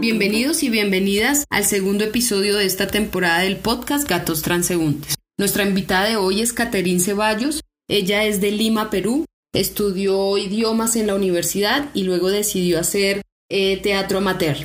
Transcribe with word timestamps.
Bienvenidos 0.00 0.64
y 0.64 0.68
bienvenidas 0.68 1.44
al 1.48 1.64
segundo 1.64 2.02
episodio 2.02 2.56
de 2.56 2.66
esta 2.66 2.88
temporada 2.88 3.42
del 3.42 3.56
podcast 3.56 4.08
Gatos 4.08 4.42
Transeúntes. 4.42 5.14
Nuestra 5.38 5.64
invitada 5.64 6.08
de 6.08 6.16
hoy 6.16 6.40
es 6.40 6.52
Caterín 6.52 6.98
Ceballos. 6.98 7.61
Ella 7.92 8.24
es 8.24 8.40
de 8.40 8.50
Lima, 8.52 8.88
Perú. 8.88 9.26
Estudió 9.52 10.38
idiomas 10.38 10.96
en 10.96 11.06
la 11.06 11.14
universidad 11.14 11.90
y 11.92 12.04
luego 12.04 12.30
decidió 12.30 12.80
hacer 12.80 13.20
eh, 13.50 13.76
teatro 13.82 14.16
amateur. 14.16 14.56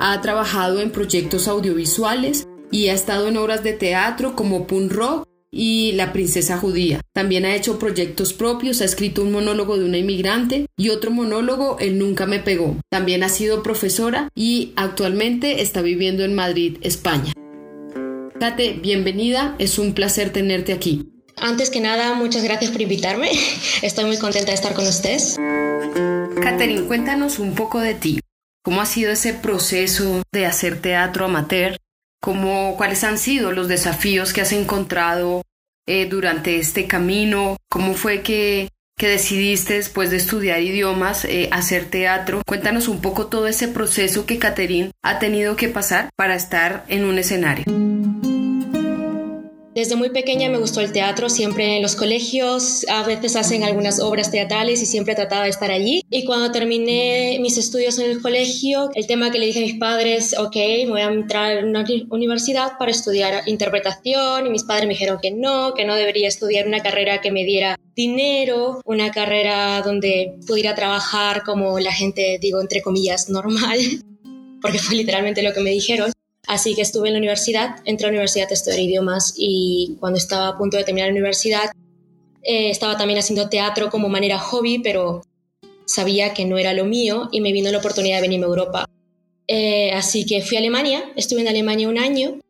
Ha 0.00 0.20
trabajado 0.20 0.82
en 0.82 0.90
proyectos 0.90 1.48
audiovisuales 1.48 2.46
y 2.70 2.88
ha 2.88 2.92
estado 2.92 3.28
en 3.28 3.38
obras 3.38 3.64
de 3.64 3.72
teatro 3.72 4.36
como 4.36 4.66
Pun 4.66 4.90
Rock 4.90 5.26
y 5.50 5.92
La 5.92 6.12
Princesa 6.12 6.58
Judía. 6.58 7.00
También 7.14 7.46
ha 7.46 7.56
hecho 7.56 7.78
proyectos 7.78 8.34
propios, 8.34 8.82
ha 8.82 8.84
escrito 8.84 9.22
un 9.22 9.32
monólogo 9.32 9.78
de 9.78 9.86
una 9.86 9.96
inmigrante 9.96 10.66
y 10.76 10.90
otro 10.90 11.10
monólogo, 11.10 11.78
El 11.78 11.98
Nunca 11.98 12.26
Me 12.26 12.38
Pegó. 12.38 12.76
También 12.90 13.22
ha 13.22 13.30
sido 13.30 13.62
profesora 13.62 14.28
y 14.34 14.74
actualmente 14.76 15.62
está 15.62 15.80
viviendo 15.80 16.22
en 16.22 16.34
Madrid, 16.34 16.76
España. 16.82 17.32
Kate, 18.38 18.74
bienvenida, 18.74 19.56
es 19.58 19.78
un 19.78 19.94
placer 19.94 20.34
tenerte 20.34 20.74
aquí. 20.74 21.08
Antes 21.40 21.70
que 21.70 21.80
nada, 21.80 22.14
muchas 22.14 22.42
gracias 22.42 22.70
por 22.70 22.80
invitarme. 22.80 23.30
Estoy 23.82 24.04
muy 24.04 24.18
contenta 24.18 24.50
de 24.50 24.54
estar 24.54 24.74
con 24.74 24.86
ustedes. 24.86 25.36
Catherine, 26.40 26.86
cuéntanos 26.86 27.38
un 27.38 27.54
poco 27.54 27.80
de 27.80 27.94
ti. 27.94 28.20
¿Cómo 28.62 28.80
ha 28.80 28.86
sido 28.86 29.12
ese 29.12 29.34
proceso 29.34 30.22
de 30.32 30.46
hacer 30.46 30.80
teatro 30.80 31.24
amateur? 31.24 31.76
¿Cómo, 32.20 32.76
¿Cuáles 32.76 33.04
han 33.04 33.18
sido 33.18 33.52
los 33.52 33.68
desafíos 33.68 34.32
que 34.32 34.40
has 34.40 34.52
encontrado 34.52 35.42
eh, 35.86 36.06
durante 36.06 36.58
este 36.58 36.86
camino? 36.86 37.56
¿Cómo 37.70 37.94
fue 37.94 38.22
que, 38.22 38.68
que 38.98 39.08
decidiste 39.08 39.74
después 39.74 40.10
de 40.10 40.16
estudiar 40.16 40.60
idiomas 40.60 41.24
eh, 41.24 41.48
hacer 41.52 41.86
teatro? 41.86 42.42
Cuéntanos 42.46 42.88
un 42.88 43.00
poco 43.00 43.28
todo 43.28 43.46
ese 43.46 43.68
proceso 43.68 44.26
que 44.26 44.38
Catherine 44.38 44.90
ha 45.02 45.18
tenido 45.18 45.56
que 45.56 45.68
pasar 45.68 46.10
para 46.16 46.34
estar 46.34 46.84
en 46.88 47.04
un 47.04 47.18
escenario. 47.18 47.64
Desde 49.78 49.94
muy 49.94 50.10
pequeña 50.10 50.48
me 50.48 50.58
gustó 50.58 50.80
el 50.80 50.90
teatro, 50.90 51.28
siempre 51.28 51.76
en 51.76 51.82
los 51.82 51.94
colegios, 51.94 52.84
a 52.88 53.04
veces 53.04 53.36
hacen 53.36 53.62
algunas 53.62 54.00
obras 54.00 54.28
teatrales 54.28 54.82
y 54.82 54.86
siempre 54.86 55.14
trataba 55.14 55.44
de 55.44 55.50
estar 55.50 55.70
allí. 55.70 56.02
Y 56.10 56.24
cuando 56.24 56.50
terminé 56.50 57.38
mis 57.40 57.58
estudios 57.58 57.96
en 58.00 58.10
el 58.10 58.20
colegio, 58.20 58.90
el 58.96 59.06
tema 59.06 59.30
que 59.30 59.38
le 59.38 59.46
dije 59.46 59.60
a 59.60 59.62
mis 59.62 59.78
padres, 59.78 60.36
ok, 60.36 60.56
voy 60.88 61.00
a 61.00 61.12
entrar 61.12 61.58
en 61.58 61.68
una 61.68 61.84
universidad 62.10 62.72
para 62.76 62.90
estudiar 62.90 63.44
interpretación 63.46 64.48
y 64.48 64.50
mis 64.50 64.64
padres 64.64 64.88
me 64.88 64.94
dijeron 64.94 65.20
que 65.22 65.30
no, 65.30 65.74
que 65.74 65.84
no 65.84 65.94
debería 65.94 66.26
estudiar 66.26 66.66
una 66.66 66.80
carrera 66.80 67.20
que 67.20 67.30
me 67.30 67.44
diera 67.44 67.78
dinero, 67.94 68.80
una 68.84 69.12
carrera 69.12 69.80
donde 69.82 70.34
pudiera 70.44 70.74
trabajar 70.74 71.44
como 71.44 71.78
la 71.78 71.92
gente, 71.92 72.40
digo, 72.42 72.60
entre 72.60 72.82
comillas, 72.82 73.28
normal, 73.28 73.78
porque 74.60 74.80
fue 74.80 74.96
literalmente 74.96 75.44
lo 75.44 75.52
que 75.52 75.60
me 75.60 75.70
dijeron. 75.70 76.10
Así 76.48 76.74
que 76.74 76.80
estuve 76.80 77.08
en 77.08 77.14
la 77.14 77.18
universidad, 77.18 77.76
entré 77.84 78.06
a 78.06 78.08
la 78.08 78.14
universidad 78.14 78.48
a 78.50 78.54
estudiar 78.54 78.80
idiomas 78.80 79.34
y 79.36 79.96
cuando 80.00 80.16
estaba 80.16 80.48
a 80.48 80.56
punto 80.56 80.78
de 80.78 80.84
terminar 80.84 81.08
la 81.08 81.12
universidad 81.12 81.70
eh, 82.42 82.70
estaba 82.70 82.96
también 82.96 83.18
haciendo 83.18 83.50
teatro 83.50 83.90
como 83.90 84.08
manera 84.08 84.38
hobby, 84.38 84.78
pero 84.78 85.20
sabía 85.84 86.32
que 86.32 86.46
no 86.46 86.56
era 86.56 86.72
lo 86.72 86.86
mío 86.86 87.28
y 87.32 87.42
me 87.42 87.52
vino 87.52 87.70
la 87.70 87.76
oportunidad 87.76 88.16
de 88.16 88.22
venirme 88.22 88.46
a 88.46 88.48
Europa. 88.48 88.90
Eh, 89.46 89.92
así 89.92 90.24
que 90.24 90.40
fui 90.40 90.56
a 90.56 90.60
Alemania, 90.60 91.12
estuve 91.16 91.42
en 91.42 91.48
Alemania 91.48 91.86
un 91.86 91.98
año 91.98 92.40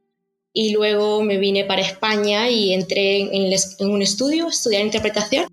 y 0.52 0.70
luego 0.70 1.20
me 1.24 1.36
vine 1.38 1.64
para 1.64 1.82
España 1.82 2.48
y 2.48 2.72
entré 2.74 3.18
en, 3.18 3.52
en 3.52 3.90
un 3.90 4.00
estudio, 4.00 4.46
estudiar 4.46 4.84
interpretación 4.84 5.48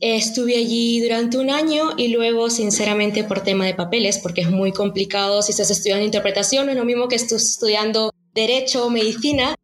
Estuve 0.00 0.56
allí 0.56 1.00
durante 1.00 1.38
un 1.38 1.50
año 1.50 1.92
y 1.96 2.08
luego, 2.08 2.50
sinceramente, 2.50 3.24
por 3.24 3.42
tema 3.42 3.64
de 3.64 3.74
papeles, 3.74 4.18
porque 4.18 4.42
es 4.42 4.50
muy 4.50 4.72
complicado 4.72 5.40
si 5.40 5.52
estás 5.52 5.70
estudiando 5.70 6.04
interpretación, 6.04 6.66
no 6.66 6.72
es 6.72 6.78
lo 6.78 6.84
mismo 6.84 7.08
que 7.08 7.16
estás 7.16 7.42
estudiando 7.42 8.12
derecho 8.34 8.84
o 8.84 8.90
medicina, 8.90 9.54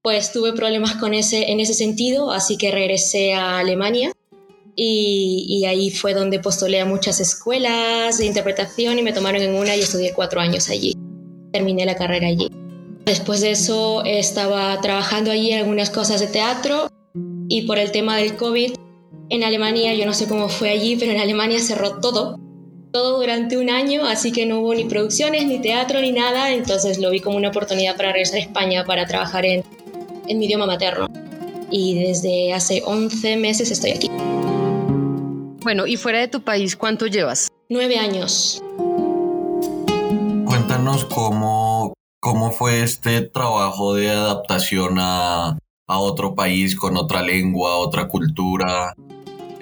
pues 0.00 0.32
tuve 0.32 0.52
problemas 0.52 0.94
con 0.96 1.14
ese, 1.14 1.50
en 1.50 1.58
ese 1.58 1.74
sentido, 1.74 2.30
así 2.30 2.56
que 2.56 2.70
regresé 2.70 3.34
a 3.34 3.58
Alemania 3.58 4.12
y, 4.76 5.46
y, 5.48 5.66
ahí 5.66 5.90
fue 5.90 6.14
donde 6.14 6.38
postulé 6.38 6.80
a 6.80 6.86
muchas 6.86 7.20
escuelas 7.20 8.18
de 8.18 8.26
interpretación 8.26 8.98
y 8.98 9.02
me 9.02 9.12
tomaron 9.12 9.42
en 9.42 9.54
una 9.54 9.76
y 9.76 9.80
estudié 9.80 10.12
cuatro 10.14 10.40
años 10.40 10.70
allí. 10.70 10.96
Terminé 11.52 11.84
la 11.84 11.96
carrera 11.96 12.28
allí. 12.28 12.48
Después 13.04 13.40
de 13.40 13.50
eso 13.50 14.02
estaba 14.04 14.80
trabajando 14.80 15.30
allí 15.30 15.50
en 15.50 15.58
algunas 15.58 15.90
cosas 15.90 16.20
de 16.20 16.28
teatro 16.28 16.88
y 17.48 17.62
por 17.62 17.78
el 17.78 17.90
tema 17.90 18.16
del 18.16 18.36
COVID 18.36 18.72
en 19.32 19.44
Alemania, 19.44 19.94
yo 19.94 20.04
no 20.04 20.12
sé 20.12 20.28
cómo 20.28 20.50
fue 20.50 20.68
allí, 20.68 20.96
pero 20.96 21.12
en 21.12 21.18
Alemania 21.18 21.58
cerró 21.58 22.00
todo, 22.00 22.38
todo 22.92 23.18
durante 23.18 23.56
un 23.56 23.70
año, 23.70 24.04
así 24.04 24.30
que 24.30 24.44
no 24.44 24.60
hubo 24.60 24.74
ni 24.74 24.84
producciones, 24.84 25.46
ni 25.46 25.58
teatro, 25.58 26.02
ni 26.02 26.12
nada, 26.12 26.52
entonces 26.52 26.98
lo 26.98 27.08
vi 27.08 27.20
como 27.20 27.38
una 27.38 27.48
oportunidad 27.48 27.96
para 27.96 28.12
regresar 28.12 28.40
a 28.40 28.42
España 28.42 28.84
para 28.84 29.06
trabajar 29.06 29.46
en, 29.46 29.64
en 30.28 30.38
mi 30.38 30.44
idioma 30.44 30.66
materno. 30.66 31.08
Y 31.70 31.98
desde 32.04 32.52
hace 32.52 32.82
11 32.84 33.38
meses 33.38 33.70
estoy 33.70 33.92
aquí. 33.92 34.10
Bueno, 35.62 35.86
y 35.86 35.96
fuera 35.96 36.18
de 36.18 36.28
tu 36.28 36.42
país, 36.42 36.76
¿cuánto 36.76 37.06
llevas? 37.06 37.48
Nueve 37.70 37.96
años. 37.96 38.62
Cuéntanos 40.44 41.06
cómo, 41.06 41.94
cómo 42.20 42.50
fue 42.50 42.82
este 42.82 43.22
trabajo 43.22 43.94
de 43.94 44.10
adaptación 44.10 44.98
a, 44.98 45.56
a 45.88 45.98
otro 45.98 46.34
país 46.34 46.76
con 46.76 46.98
otra 46.98 47.22
lengua, 47.22 47.78
otra 47.78 48.08
cultura. 48.08 48.94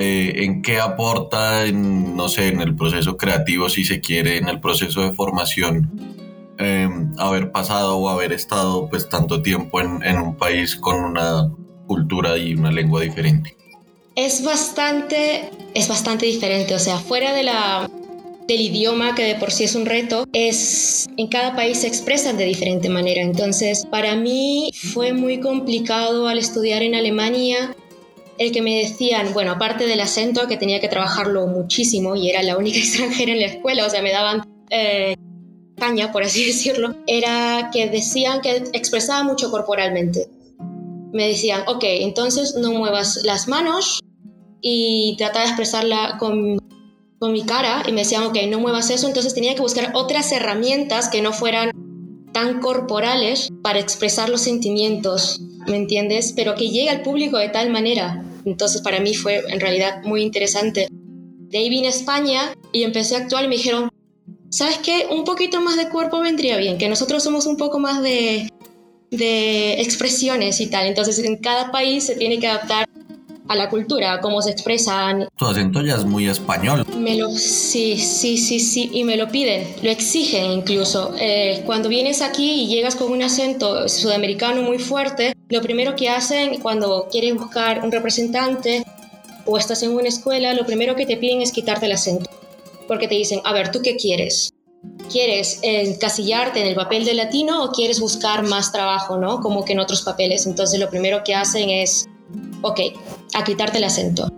Eh, 0.02 0.44
en 0.44 0.62
qué 0.62 0.80
aporta, 0.80 1.66
en, 1.66 2.16
no 2.16 2.30
sé, 2.30 2.48
en 2.48 2.62
el 2.62 2.74
proceso 2.74 3.18
creativo, 3.18 3.68
si 3.68 3.84
se 3.84 4.00
quiere, 4.00 4.38
en 4.38 4.48
el 4.48 4.58
proceso 4.58 5.02
de 5.02 5.12
formación, 5.12 5.90
em, 6.56 7.12
haber 7.18 7.52
pasado 7.52 7.98
o 7.98 8.08
haber 8.08 8.32
estado 8.32 8.88
pues 8.88 9.10
tanto 9.10 9.42
tiempo 9.42 9.78
en, 9.78 10.02
en 10.02 10.18
un 10.18 10.36
país 10.36 10.74
con 10.74 11.04
una 11.04 11.50
cultura 11.86 12.38
y 12.38 12.54
una 12.54 12.70
lengua 12.70 13.02
diferente. 13.02 13.54
Es 14.16 14.42
bastante, 14.42 15.50
es 15.74 15.86
bastante 15.86 16.24
diferente, 16.24 16.74
o 16.74 16.78
sea, 16.78 16.96
fuera 16.96 17.34
de 17.34 17.42
la, 17.42 17.90
del 18.48 18.60
idioma, 18.62 19.14
que 19.14 19.24
de 19.24 19.34
por 19.34 19.50
sí 19.50 19.64
es 19.64 19.74
un 19.74 19.84
reto, 19.84 20.26
es 20.32 21.10
en 21.18 21.26
cada 21.26 21.54
país 21.54 21.80
se 21.82 21.88
expresan 21.88 22.38
de 22.38 22.46
diferente 22.46 22.88
manera. 22.88 23.20
Entonces, 23.20 23.84
para 23.84 24.16
mí 24.16 24.70
fue 24.94 25.12
muy 25.12 25.40
complicado 25.40 26.26
al 26.26 26.38
estudiar 26.38 26.82
en 26.82 26.94
Alemania 26.94 27.76
el 28.40 28.52
que 28.52 28.62
me 28.62 28.78
decían, 28.78 29.34
bueno, 29.34 29.52
aparte 29.52 29.86
del 29.86 30.00
acento, 30.00 30.48
que 30.48 30.56
tenía 30.56 30.80
que 30.80 30.88
trabajarlo 30.88 31.46
muchísimo 31.46 32.16
y 32.16 32.30
era 32.30 32.42
la 32.42 32.56
única 32.56 32.78
extranjera 32.78 33.32
en 33.32 33.40
la 33.40 33.46
escuela, 33.46 33.86
o 33.86 33.90
sea, 33.90 34.00
me 34.00 34.10
daban 34.10 34.42
eh, 34.70 35.14
caña, 35.76 36.10
por 36.10 36.22
así 36.22 36.44
decirlo, 36.46 36.96
era 37.06 37.68
que 37.70 37.90
decían 37.90 38.40
que 38.40 38.64
expresaba 38.72 39.22
mucho 39.24 39.50
corporalmente. 39.50 40.26
Me 41.12 41.28
decían, 41.28 41.64
ok, 41.66 41.84
entonces 41.84 42.54
no 42.54 42.72
muevas 42.72 43.20
las 43.24 43.46
manos 43.46 44.00
y 44.62 45.16
trata 45.18 45.40
de 45.40 45.46
expresarla 45.46 46.16
con, 46.18 46.58
con 47.18 47.32
mi 47.32 47.42
cara 47.42 47.82
y 47.86 47.92
me 47.92 48.02
decían, 48.02 48.22
ok, 48.22 48.38
no 48.48 48.58
muevas 48.58 48.88
eso, 48.88 49.06
entonces 49.06 49.34
tenía 49.34 49.54
que 49.54 49.60
buscar 49.60 49.92
otras 49.94 50.32
herramientas 50.32 51.08
que 51.08 51.20
no 51.20 51.34
fueran 51.34 51.72
tan 52.32 52.60
corporales 52.60 53.50
para 53.62 53.80
expresar 53.80 54.30
los 54.30 54.40
sentimientos, 54.40 55.40
¿me 55.66 55.76
entiendes? 55.76 56.32
Pero 56.34 56.54
que 56.54 56.70
llegue 56.70 56.88
al 56.88 57.02
público 57.02 57.36
de 57.36 57.48
tal 57.50 57.70
manera 57.70 58.24
entonces 58.44 58.82
para 58.82 59.00
mí 59.00 59.14
fue 59.14 59.42
en 59.48 59.60
realidad 59.60 60.02
muy 60.04 60.22
interesante. 60.22 60.88
De 60.90 61.58
ahí 61.58 61.68
vine 61.68 61.88
a 61.88 61.90
España 61.90 62.54
y 62.72 62.84
empecé 62.84 63.16
a 63.16 63.18
actuar 63.18 63.44
y 63.44 63.48
me 63.48 63.56
dijeron, 63.56 63.90
¿sabes 64.50 64.78
qué? 64.78 65.06
Un 65.10 65.24
poquito 65.24 65.60
más 65.60 65.76
de 65.76 65.88
cuerpo 65.88 66.20
vendría 66.20 66.56
bien, 66.56 66.78
que 66.78 66.88
nosotros 66.88 67.22
somos 67.22 67.46
un 67.46 67.56
poco 67.56 67.78
más 67.78 68.02
de, 68.02 68.48
de 69.10 69.80
expresiones 69.80 70.60
y 70.60 70.68
tal. 70.68 70.86
Entonces 70.86 71.18
en 71.18 71.36
cada 71.38 71.70
país 71.70 72.04
se 72.04 72.16
tiene 72.16 72.38
que 72.38 72.46
adaptar 72.46 72.88
a 73.50 73.56
la 73.56 73.68
cultura, 73.68 74.20
cómo 74.20 74.40
se 74.42 74.52
expresan. 74.52 75.28
Tu 75.36 75.44
acento 75.44 75.82
ya 75.82 75.96
es 75.96 76.04
muy 76.04 76.28
español. 76.28 76.86
Me 76.96 77.16
lo, 77.16 77.30
sí, 77.30 77.98
sí, 77.98 78.38
sí, 78.38 78.60
sí, 78.60 78.90
y 78.92 79.02
me 79.02 79.16
lo 79.16 79.28
piden, 79.28 79.66
lo 79.82 79.90
exigen 79.90 80.52
incluso. 80.52 81.14
Eh, 81.18 81.64
cuando 81.66 81.88
vienes 81.88 82.22
aquí 82.22 82.62
y 82.62 82.66
llegas 82.68 82.94
con 82.94 83.10
un 83.10 83.22
acento 83.22 83.88
sudamericano 83.88 84.62
muy 84.62 84.78
fuerte, 84.78 85.34
lo 85.50 85.60
primero 85.60 85.96
que 85.96 86.08
hacen 86.08 86.60
cuando 86.60 87.08
quieres 87.10 87.34
buscar 87.34 87.84
un 87.84 87.92
representante 87.92 88.84
o 89.44 89.58
estás 89.58 89.82
en 89.82 89.90
una 89.90 90.08
escuela, 90.08 90.54
lo 90.54 90.64
primero 90.64 90.94
que 90.94 91.06
te 91.06 91.16
piden 91.16 91.42
es 91.42 91.52
quitarte 91.52 91.86
el 91.86 91.92
acento. 91.92 92.30
Porque 92.86 93.08
te 93.08 93.16
dicen, 93.16 93.40
a 93.44 93.52
ver, 93.52 93.70
¿tú 93.70 93.80
qué 93.82 93.96
quieres? 93.96 94.52
¿Quieres 95.10 95.60
encasillarte 95.62 96.60
en 96.60 96.68
el 96.68 96.74
papel 96.74 97.04
de 97.04 97.14
latino 97.14 97.64
o 97.64 97.72
quieres 97.72 98.00
buscar 98.00 98.44
más 98.44 98.72
trabajo, 98.72 99.18
¿no? 99.18 99.40
Como 99.40 99.64
que 99.64 99.72
en 99.72 99.80
otros 99.80 100.02
papeles. 100.02 100.46
Entonces 100.46 100.78
lo 100.78 100.88
primero 100.88 101.22
que 101.24 101.34
hacen 101.34 101.68
es 101.68 102.08
ok, 102.62 102.80
a 103.34 103.44
quitarte 103.44 103.78
el 103.78 103.84
acento. 103.84 104.28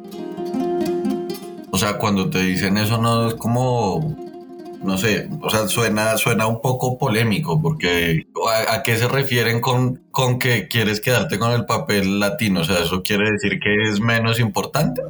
O 1.70 1.78
sea, 1.78 1.98
cuando 1.98 2.28
te 2.28 2.42
dicen 2.42 2.76
eso 2.76 2.98
no 2.98 3.28
es 3.28 3.34
como, 3.34 4.16
no 4.82 4.98
sé, 4.98 5.28
o 5.40 5.50
sea, 5.50 5.68
suena, 5.68 6.16
suena 6.16 6.46
un 6.46 6.60
poco 6.60 6.98
polémico 6.98 7.60
porque 7.60 8.26
¿a, 8.68 8.82
qué 8.82 8.96
se 8.96 9.08
refieren 9.08 9.60
con, 9.60 10.02
con 10.10 10.38
que 10.38 10.68
quieres 10.68 11.00
quedarte 11.00 11.38
con 11.38 11.52
el 11.52 11.66
papel 11.66 12.18
latino? 12.18 12.60
O 12.60 12.64
sea, 12.64 12.80
¿eso 12.80 13.02
quiere 13.02 13.30
decir 13.30 13.60
que 13.60 13.90
es 13.90 14.00
menos 14.00 14.40
importante? 14.40 15.02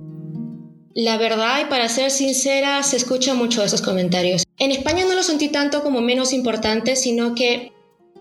La 0.94 1.16
verdad, 1.16 1.62
y 1.62 1.70
para 1.70 1.88
ser 1.88 2.10
sincera, 2.10 2.82
se 2.82 2.98
escucha 2.98 3.32
mucho 3.32 3.64
esos 3.64 3.80
comentarios. 3.80 4.44
En 4.58 4.70
España 4.70 5.06
no 5.06 5.14
lo 5.14 5.22
sentí 5.22 5.48
tanto 5.48 5.82
como 5.82 6.02
menos 6.02 6.34
importante, 6.34 6.96
sino 6.96 7.34
que 7.34 7.72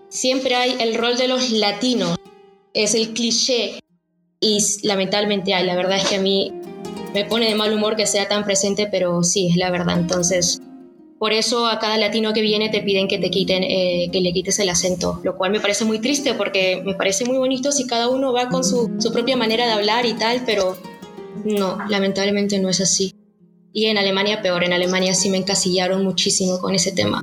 siempre 0.08 0.54
hay 0.54 0.76
el 0.80 0.94
rol 0.94 1.18
de 1.18 1.28
los 1.28 1.50
latinos. 1.50 2.16
Es 2.72 2.94
el 2.94 3.12
cliché 3.12 3.78
y 4.40 4.58
lamentablemente 4.84 5.52
hay. 5.52 5.66
La 5.66 5.76
verdad 5.76 5.98
es 5.98 6.08
que 6.08 6.16
a 6.16 6.20
mí 6.20 6.50
me 7.12 7.26
pone 7.26 7.48
de 7.48 7.54
mal 7.54 7.74
humor 7.74 7.94
que 7.94 8.06
sea 8.06 8.26
tan 8.26 8.42
presente, 8.42 8.88
pero 8.90 9.22
sí, 9.22 9.48
es 9.50 9.56
la 9.56 9.70
verdad. 9.70 9.98
Entonces, 9.98 10.62
por 11.22 11.32
eso 11.32 11.68
a 11.68 11.78
cada 11.78 11.98
latino 11.98 12.32
que 12.32 12.40
viene 12.40 12.68
te 12.68 12.80
piden 12.80 13.06
que 13.06 13.16
te 13.16 13.30
quiten, 13.30 13.62
eh, 13.62 14.08
que 14.10 14.20
le 14.20 14.32
quites 14.32 14.58
el 14.58 14.68
acento, 14.68 15.20
lo 15.22 15.36
cual 15.36 15.52
me 15.52 15.60
parece 15.60 15.84
muy 15.84 16.00
triste 16.00 16.34
porque 16.34 16.82
me 16.84 16.94
parece 16.94 17.24
muy 17.24 17.38
bonito 17.38 17.70
si 17.70 17.86
cada 17.86 18.08
uno 18.08 18.32
va 18.32 18.48
con 18.48 18.64
su, 18.64 18.90
su 18.98 19.12
propia 19.12 19.36
manera 19.36 19.64
de 19.66 19.70
hablar 19.70 20.04
y 20.04 20.14
tal, 20.14 20.42
pero 20.44 20.76
no, 21.44 21.78
lamentablemente 21.88 22.58
no 22.58 22.68
es 22.68 22.80
así. 22.80 23.14
Y 23.72 23.84
en 23.84 23.98
Alemania 23.98 24.42
peor, 24.42 24.64
en 24.64 24.72
Alemania 24.72 25.14
sí 25.14 25.30
me 25.30 25.36
encasillaron 25.36 26.02
muchísimo 26.02 26.58
con 26.58 26.74
ese 26.74 26.90
tema. 26.90 27.22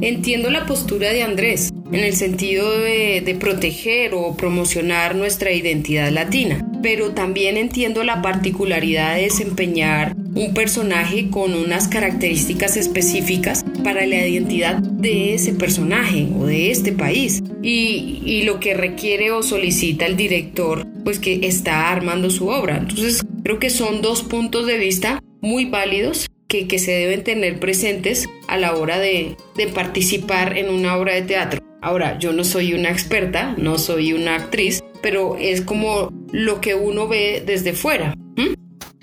Entiendo 0.00 0.48
la 0.48 0.64
postura 0.64 1.10
de 1.10 1.24
Andrés 1.24 1.74
en 1.92 2.00
el 2.00 2.16
sentido 2.16 2.70
de, 2.70 3.36
proteger 3.38 4.14
o 4.14 4.34
promocionar 4.34 5.14
nuestra 5.14 5.52
identidad 5.52 6.10
latina, 6.10 6.66
pero 6.82 7.10
también 7.10 7.58
entiendo 7.58 8.02
la 8.02 8.22
particularidad 8.22 9.16
de 9.16 9.24
desempeñar 9.24 10.16
un 10.34 10.52
personaje 10.52 11.30
con 11.30 11.54
unas 11.54 11.88
características 11.88 12.76
específicas 12.76 13.64
para 13.82 14.06
la 14.06 14.26
identidad 14.26 14.76
de 14.78 15.34
ese 15.34 15.52
personaje 15.52 16.28
o 16.36 16.46
de 16.46 16.70
este 16.70 16.92
país 16.92 17.42
y, 17.62 18.22
y 18.24 18.42
lo 18.42 18.60
que 18.60 18.74
requiere 18.74 19.30
o 19.30 19.42
solicita 19.42 20.06
el 20.06 20.16
director 20.16 20.86
pues 21.04 21.18
que 21.18 21.46
está 21.46 21.90
armando 21.90 22.30
su 22.30 22.48
obra. 22.48 22.78
Entonces 22.78 23.24
creo 23.42 23.58
que 23.58 23.70
son 23.70 24.02
dos 24.02 24.22
puntos 24.22 24.66
de 24.66 24.78
vista 24.78 25.22
muy 25.40 25.66
válidos 25.66 26.28
que, 26.48 26.66
que 26.66 26.78
se 26.78 26.92
deben 26.92 27.22
tener 27.22 27.60
presentes 27.60 28.26
a 28.48 28.56
la 28.56 28.74
hora 28.74 28.98
de, 28.98 29.36
de 29.56 29.66
participar 29.68 30.56
en 30.56 30.68
una 30.68 30.96
obra 30.96 31.14
de 31.14 31.22
teatro. 31.22 31.60
Ahora, 31.80 32.18
yo 32.18 32.32
no 32.32 32.44
soy 32.44 32.72
una 32.72 32.90
experta, 32.90 33.54
no 33.58 33.76
soy 33.76 34.14
una 34.14 34.36
actriz, 34.36 34.82
pero 35.02 35.36
es 35.38 35.60
como 35.60 36.10
lo 36.32 36.62
que 36.62 36.74
uno 36.74 37.08
ve 37.08 37.42
desde 37.44 37.74
fuera. 37.74 38.14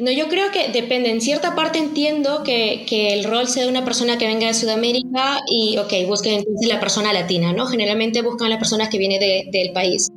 No, 0.02 0.10
yo 0.10 0.30
creo 0.30 0.52
que 0.52 0.70
depende. 0.70 1.12
En 1.12 1.22
cierta 1.22 1.54
parte 1.54 1.78
entiendo 1.78 2.42
que, 2.44 2.86
que, 2.88 3.14
el 3.14 3.24
rol 3.24 3.48
sea 3.48 3.64
de 3.64 3.70
una 3.70 3.86
persona 3.86 4.18
que 4.18 4.26
venga 4.26 4.48
de 4.48 4.56
Sudamérica 4.56 5.40
y, 5.48 5.78
ok, 5.78 6.08
busquen 6.08 6.40
entonces 6.40 6.68
la 6.68 6.80
persona 6.80 7.14
latina, 7.14 7.54
¿no? 7.54 7.68
Generalmente 7.68 8.24
buscan 8.24 8.48
a 8.48 8.50
las 8.50 8.58
personas 8.58 8.90
que 8.90 8.98
vienen 8.98 9.20
de, 9.20 9.48
del 9.52 9.74
país. 9.74 10.10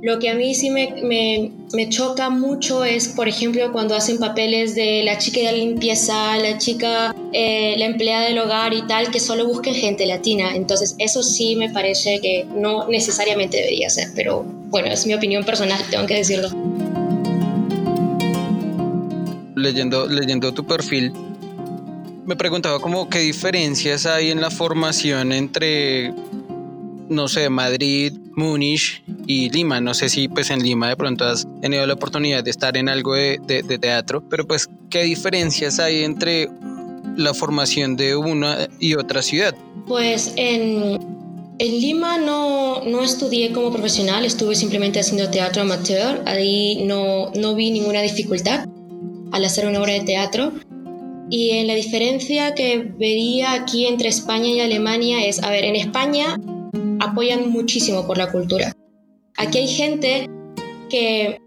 Lo 0.00 0.18
que 0.18 0.30
a 0.30 0.34
mí 0.34 0.54
sí 0.54 0.70
me, 0.70 0.94
me, 1.02 1.50
me, 1.74 1.88
choca 1.90 2.30
mucho 2.30 2.82
es, 2.82 3.08
por 3.08 3.28
ejemplo, 3.28 3.72
cuando 3.72 3.94
hacen 3.94 4.16
papeles 4.16 4.74
de 4.74 5.02
la 5.04 5.18
chica 5.18 5.40
de 5.40 5.52
limpieza, 5.52 6.38
la 6.38 6.56
chica, 6.56 7.14
eh, 7.34 7.74
la 7.76 7.84
empleada 7.84 8.28
del 8.28 8.38
hogar 8.38 8.72
y 8.72 8.86
tal, 8.86 9.10
que 9.10 9.20
solo 9.20 9.46
busquen 9.46 9.74
gente 9.74 10.06
latina. 10.06 10.56
Entonces, 10.56 10.94
eso 10.98 11.22
sí 11.22 11.56
me 11.56 11.68
parece 11.68 12.20
que 12.20 12.46
no 12.54 12.88
necesariamente 12.88 13.58
debería 13.58 13.90
ser, 13.90 14.08
pero 14.14 14.44
bueno, 14.44 14.88
es 14.88 15.06
mi 15.06 15.12
opinión 15.12 15.44
personal, 15.44 15.78
tengo 15.90 16.06
que 16.06 16.14
decirlo. 16.14 16.48
Leyendo, 19.56 20.06
leyendo 20.06 20.52
tu 20.52 20.64
perfil, 20.66 21.12
me 22.24 22.36
preguntaba 22.36 22.78
como 22.78 23.08
qué 23.08 23.20
diferencias 23.20 24.06
hay 24.06 24.30
en 24.30 24.40
la 24.40 24.50
formación 24.50 25.32
entre 25.32 26.12
no 27.08 27.28
sé, 27.28 27.48
Madrid, 27.50 28.12
Múnich 28.34 29.02
y 29.26 29.50
Lima. 29.50 29.80
No 29.80 29.94
sé 29.94 30.08
si 30.08 30.28
pues 30.28 30.50
en 30.50 30.62
Lima 30.62 30.88
de 30.88 30.96
pronto 30.96 31.24
has 31.24 31.46
tenido 31.60 31.86
la 31.86 31.94
oportunidad 31.94 32.44
de 32.44 32.50
estar 32.50 32.76
en 32.76 32.88
algo 32.88 33.14
de, 33.14 33.78
teatro, 33.80 34.22
pero 34.28 34.46
pues 34.46 34.68
qué 34.90 35.02
diferencias 35.02 35.78
hay 35.78 36.04
entre 36.04 36.48
la 37.16 37.34
formación 37.34 37.96
de 37.96 38.16
una 38.16 38.68
y 38.78 38.94
otra 38.94 39.22
ciudad. 39.22 39.54
Pues 39.86 40.32
en, 40.36 40.98
en 41.58 41.80
Lima 41.80 42.18
no, 42.18 42.82
no 42.84 43.02
estudié 43.02 43.52
como 43.52 43.72
profesional, 43.72 44.24
estuve 44.24 44.54
simplemente 44.54 45.00
haciendo 45.00 45.30
teatro 45.30 45.62
amateur, 45.62 46.22
ahí 46.26 46.84
no, 46.84 47.30
no 47.34 47.54
vi 47.54 47.70
ninguna 47.70 48.02
dificultad 48.02 48.66
al 49.32 49.44
hacer 49.44 49.66
una 49.66 49.80
obra 49.80 49.92
de 49.92 50.00
teatro. 50.00 50.52
Y 51.28 51.50
en 51.50 51.66
la 51.66 51.74
diferencia 51.74 52.54
que 52.54 52.78
vería 52.78 53.52
aquí 53.52 53.86
entre 53.86 54.08
España 54.08 54.48
y 54.48 54.60
Alemania 54.60 55.24
es, 55.26 55.42
a 55.42 55.50
ver, 55.50 55.64
en 55.64 55.76
España 55.76 56.36
apoyan 57.00 57.50
muchísimo 57.50 58.06
por 58.06 58.18
la 58.18 58.30
cultura. 58.30 58.72
Aquí 59.36 59.58
hay 59.58 59.68
gente 59.68 60.28
que 60.88 61.38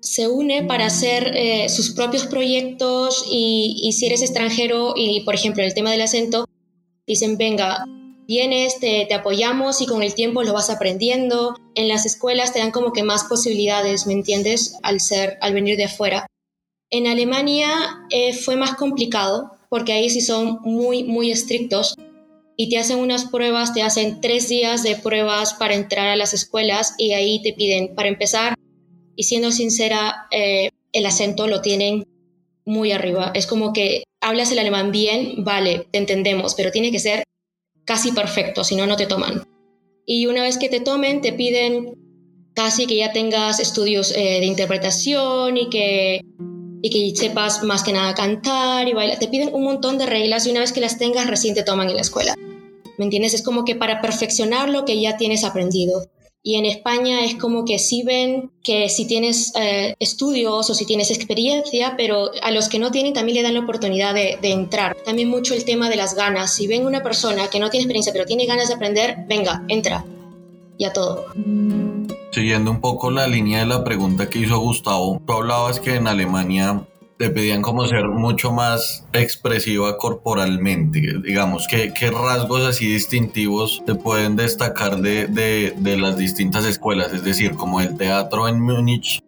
se 0.00 0.28
une 0.28 0.64
para 0.64 0.86
hacer 0.86 1.32
eh, 1.34 1.68
sus 1.68 1.92
propios 1.92 2.26
proyectos 2.26 3.24
y, 3.30 3.90
si 3.96 4.06
eres 4.06 4.22
extranjero 4.22 4.92
y, 4.96 5.22
por 5.24 5.34
ejemplo, 5.34 5.64
el 5.64 5.74
tema 5.74 5.90
del 5.90 6.02
acento, 6.02 6.46
dicen, 7.06 7.36
venga, 7.38 7.84
vienes, 8.28 8.78
te, 8.80 9.06
te, 9.06 9.14
apoyamos 9.14 9.80
y 9.80 9.86
con 9.86 10.02
el 10.02 10.14
tiempo 10.14 10.42
lo 10.42 10.52
vas 10.52 10.70
aprendiendo. 10.70 11.56
En 11.74 11.88
las 11.88 12.06
escuelas 12.06 12.52
te 12.52 12.58
dan 12.58 12.70
como 12.70 12.92
que 12.92 13.02
más 13.02 13.24
posibilidades, 13.24 14.06
¿me 14.06 14.12
entiendes? 14.12 14.76
Al 14.82 15.00
ser, 15.00 15.38
al 15.40 15.54
venir 15.54 15.76
de 15.76 15.84
afuera. 15.84 16.26
En 16.90 17.06
Alemania 17.06 17.68
eh, 18.10 18.34
fue 18.34 18.56
más 18.56 18.74
complicado 18.74 19.52
porque 19.68 19.92
ahí 19.92 20.10
sí 20.10 20.20
son 20.20 20.60
muy, 20.62 21.04
muy 21.04 21.30
estrictos 21.30 21.96
y 22.56 22.68
te 22.68 22.78
hacen 22.78 22.98
unas 22.98 23.24
pruebas, 23.26 23.74
te 23.74 23.82
hacen 23.82 24.20
tres 24.20 24.48
días 24.48 24.82
de 24.82 24.96
pruebas 24.96 25.54
para 25.54 25.74
entrar 25.74 26.08
a 26.08 26.16
las 26.16 26.34
escuelas 26.34 26.94
y 26.98 27.12
ahí 27.12 27.42
te 27.42 27.52
piden, 27.52 27.94
para 27.94 28.08
empezar, 28.08 28.54
y 29.16 29.24
siendo 29.24 29.50
sincera, 29.50 30.26
eh, 30.30 30.70
el 30.92 31.06
acento 31.06 31.46
lo 31.46 31.60
tienen 31.60 32.04
muy 32.64 32.92
arriba. 32.92 33.32
Es 33.34 33.46
como 33.46 33.72
que 33.72 34.04
hablas 34.20 34.52
el 34.52 34.58
alemán 34.58 34.92
bien, 34.92 35.44
vale, 35.44 35.86
te 35.90 35.98
entendemos, 35.98 36.54
pero 36.54 36.70
tiene 36.70 36.90
que 36.90 36.98
ser 36.98 37.24
casi 37.84 38.12
perfecto, 38.12 38.64
si 38.64 38.76
no, 38.76 38.86
no 38.86 38.96
te 38.96 39.06
toman. 39.06 39.42
Y 40.06 40.26
una 40.26 40.42
vez 40.42 40.58
que 40.58 40.68
te 40.68 40.80
tomen, 40.80 41.20
te 41.20 41.32
piden 41.32 41.96
casi 42.54 42.86
que 42.86 42.96
ya 42.96 43.12
tengas 43.12 43.58
estudios 43.58 44.12
eh, 44.12 44.38
de 44.40 44.46
interpretación 44.46 45.56
y 45.56 45.68
que, 45.70 46.20
y 46.84 46.90
que 46.90 47.18
sepas 47.18 47.62
más 47.62 47.82
que 47.82 47.94
nada 47.94 48.14
cantar 48.14 48.86
y 48.86 48.92
bailar. 48.92 49.18
Te 49.18 49.28
piden 49.28 49.54
un 49.54 49.64
montón 49.64 49.96
de 49.96 50.04
reglas 50.04 50.46
y 50.46 50.50
una 50.50 50.60
vez 50.60 50.70
que 50.70 50.82
las 50.82 50.98
tengas, 50.98 51.26
recién 51.26 51.54
te 51.54 51.62
toman 51.62 51.88
en 51.88 51.96
la 51.96 52.02
escuela. 52.02 52.34
¿Me 52.98 53.06
entiendes? 53.06 53.32
Es 53.32 53.42
como 53.42 53.64
que 53.64 53.74
para 53.74 54.02
perfeccionar 54.02 54.68
lo 54.68 54.84
que 54.84 55.00
ya 55.00 55.16
tienes 55.16 55.44
aprendido. 55.44 56.06
Y 56.42 56.56
en 56.56 56.66
España 56.66 57.24
es 57.24 57.36
como 57.36 57.64
que 57.64 57.78
sí 57.78 58.02
ven 58.02 58.50
que 58.62 58.90
si 58.90 59.06
tienes 59.06 59.54
eh, 59.58 59.94
estudios 59.98 60.68
o 60.68 60.74
si 60.74 60.84
tienes 60.84 61.10
experiencia, 61.10 61.94
pero 61.96 62.30
a 62.42 62.50
los 62.50 62.68
que 62.68 62.78
no 62.78 62.90
tienen 62.90 63.14
también 63.14 63.36
le 63.36 63.42
dan 63.42 63.54
la 63.54 63.60
oportunidad 63.60 64.12
de, 64.12 64.36
de, 64.42 64.50
entrar. 64.52 64.94
También 65.06 65.30
mucho 65.30 65.54
el 65.54 65.64
tema 65.64 65.88
de 65.88 65.96
las 65.96 66.14
ganas. 66.14 66.54
Si 66.54 66.66
ven 66.66 66.84
una 66.84 67.02
persona 67.02 67.48
que 67.48 67.60
no 67.60 67.70
tiene 67.70 67.84
experiencia 67.84 68.12
pero 68.12 68.26
tiene 68.26 68.44
ganas 68.44 68.68
de 68.68 68.74
aprender, 68.74 69.24
venga, 69.26 69.64
entra. 69.68 70.04
Y 70.78 70.84
a 70.84 70.92
todo. 70.92 71.26
Siguiendo 72.32 72.70
un 72.70 72.80
poco 72.80 73.10
la 73.10 73.28
línea 73.28 73.60
de 73.60 73.66
la 73.66 73.84
pregunta 73.84 74.28
que 74.28 74.40
hizo 74.40 74.58
Gustavo, 74.58 75.20
tú 75.24 75.32
hablabas 75.32 75.78
que 75.78 75.94
en 75.94 76.08
Alemania 76.08 76.84
te 77.16 77.30
pedían 77.30 77.62
como 77.62 77.86
ser 77.86 78.08
mucho 78.08 78.52
más 78.52 79.06
expresiva 79.12 79.96
corporalmente. 79.98 81.00
Digamos, 81.22 81.68
¿qué, 81.68 81.92
rasgos 82.10 82.62
así 82.62 82.92
distintivos 82.92 83.82
te 83.86 83.94
pueden 83.94 84.36
destacar 84.36 85.00
de, 85.00 85.26
de, 85.28 85.74
de, 85.76 85.96
las 85.96 86.16
distintas 86.16 86.64
escuelas? 86.64 87.12
Es 87.12 87.22
decir, 87.22 87.54
como 87.54 87.80
el 87.80 87.96
teatro 87.96 88.48
en 88.48 88.60
Múnich 88.60 89.20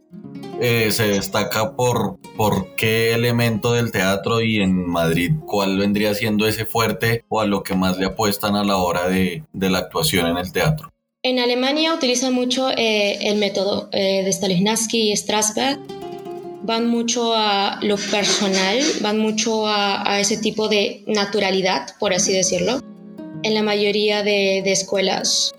eh, 0.60 0.90
se 0.90 1.08
destaca 1.08 1.76
por, 1.76 2.18
por 2.36 2.74
qué 2.76 3.14
elemento 3.14 3.72
del 3.72 3.92
teatro 3.92 4.40
y 4.40 4.60
en 4.60 4.88
Madrid 4.88 5.32
cuál 5.46 5.78
vendría 5.78 6.14
siendo 6.14 6.46
ese 6.46 6.64
fuerte 6.64 7.24
o 7.28 7.40
a 7.40 7.46
lo 7.46 7.62
que 7.62 7.76
más 7.76 7.98
le 7.98 8.06
apuestan 8.06 8.56
a 8.56 8.64
la 8.64 8.78
hora 8.78 9.06
de, 9.08 9.44
de 9.52 9.70
la 9.70 9.78
actuación 9.78 10.26
en 10.26 10.38
el 10.38 10.52
teatro. 10.52 10.90
En 11.26 11.40
Alemania 11.40 11.92
utilizan 11.92 12.32
mucho 12.34 12.70
eh, 12.70 13.18
el 13.20 13.38
método 13.38 13.88
eh, 13.90 14.22
de 14.22 14.32
Stanislavski 14.32 15.10
y 15.10 15.16
Strasberg 15.16 15.80
van 16.62 16.86
mucho 16.86 17.34
a 17.34 17.80
lo 17.82 17.96
personal, 17.96 18.78
van 19.00 19.18
mucho 19.18 19.66
a, 19.66 20.20
ese 20.20 20.36
tipo 20.36 20.68
de 20.68 21.02
naturalidad, 21.08 21.88
por 21.98 22.14
así 22.14 22.32
decirlo, 22.32 22.80
en 23.42 23.54
la 23.54 23.64
mayoría 23.64 24.22
de, 24.22 24.60
escuelas. 24.70 25.52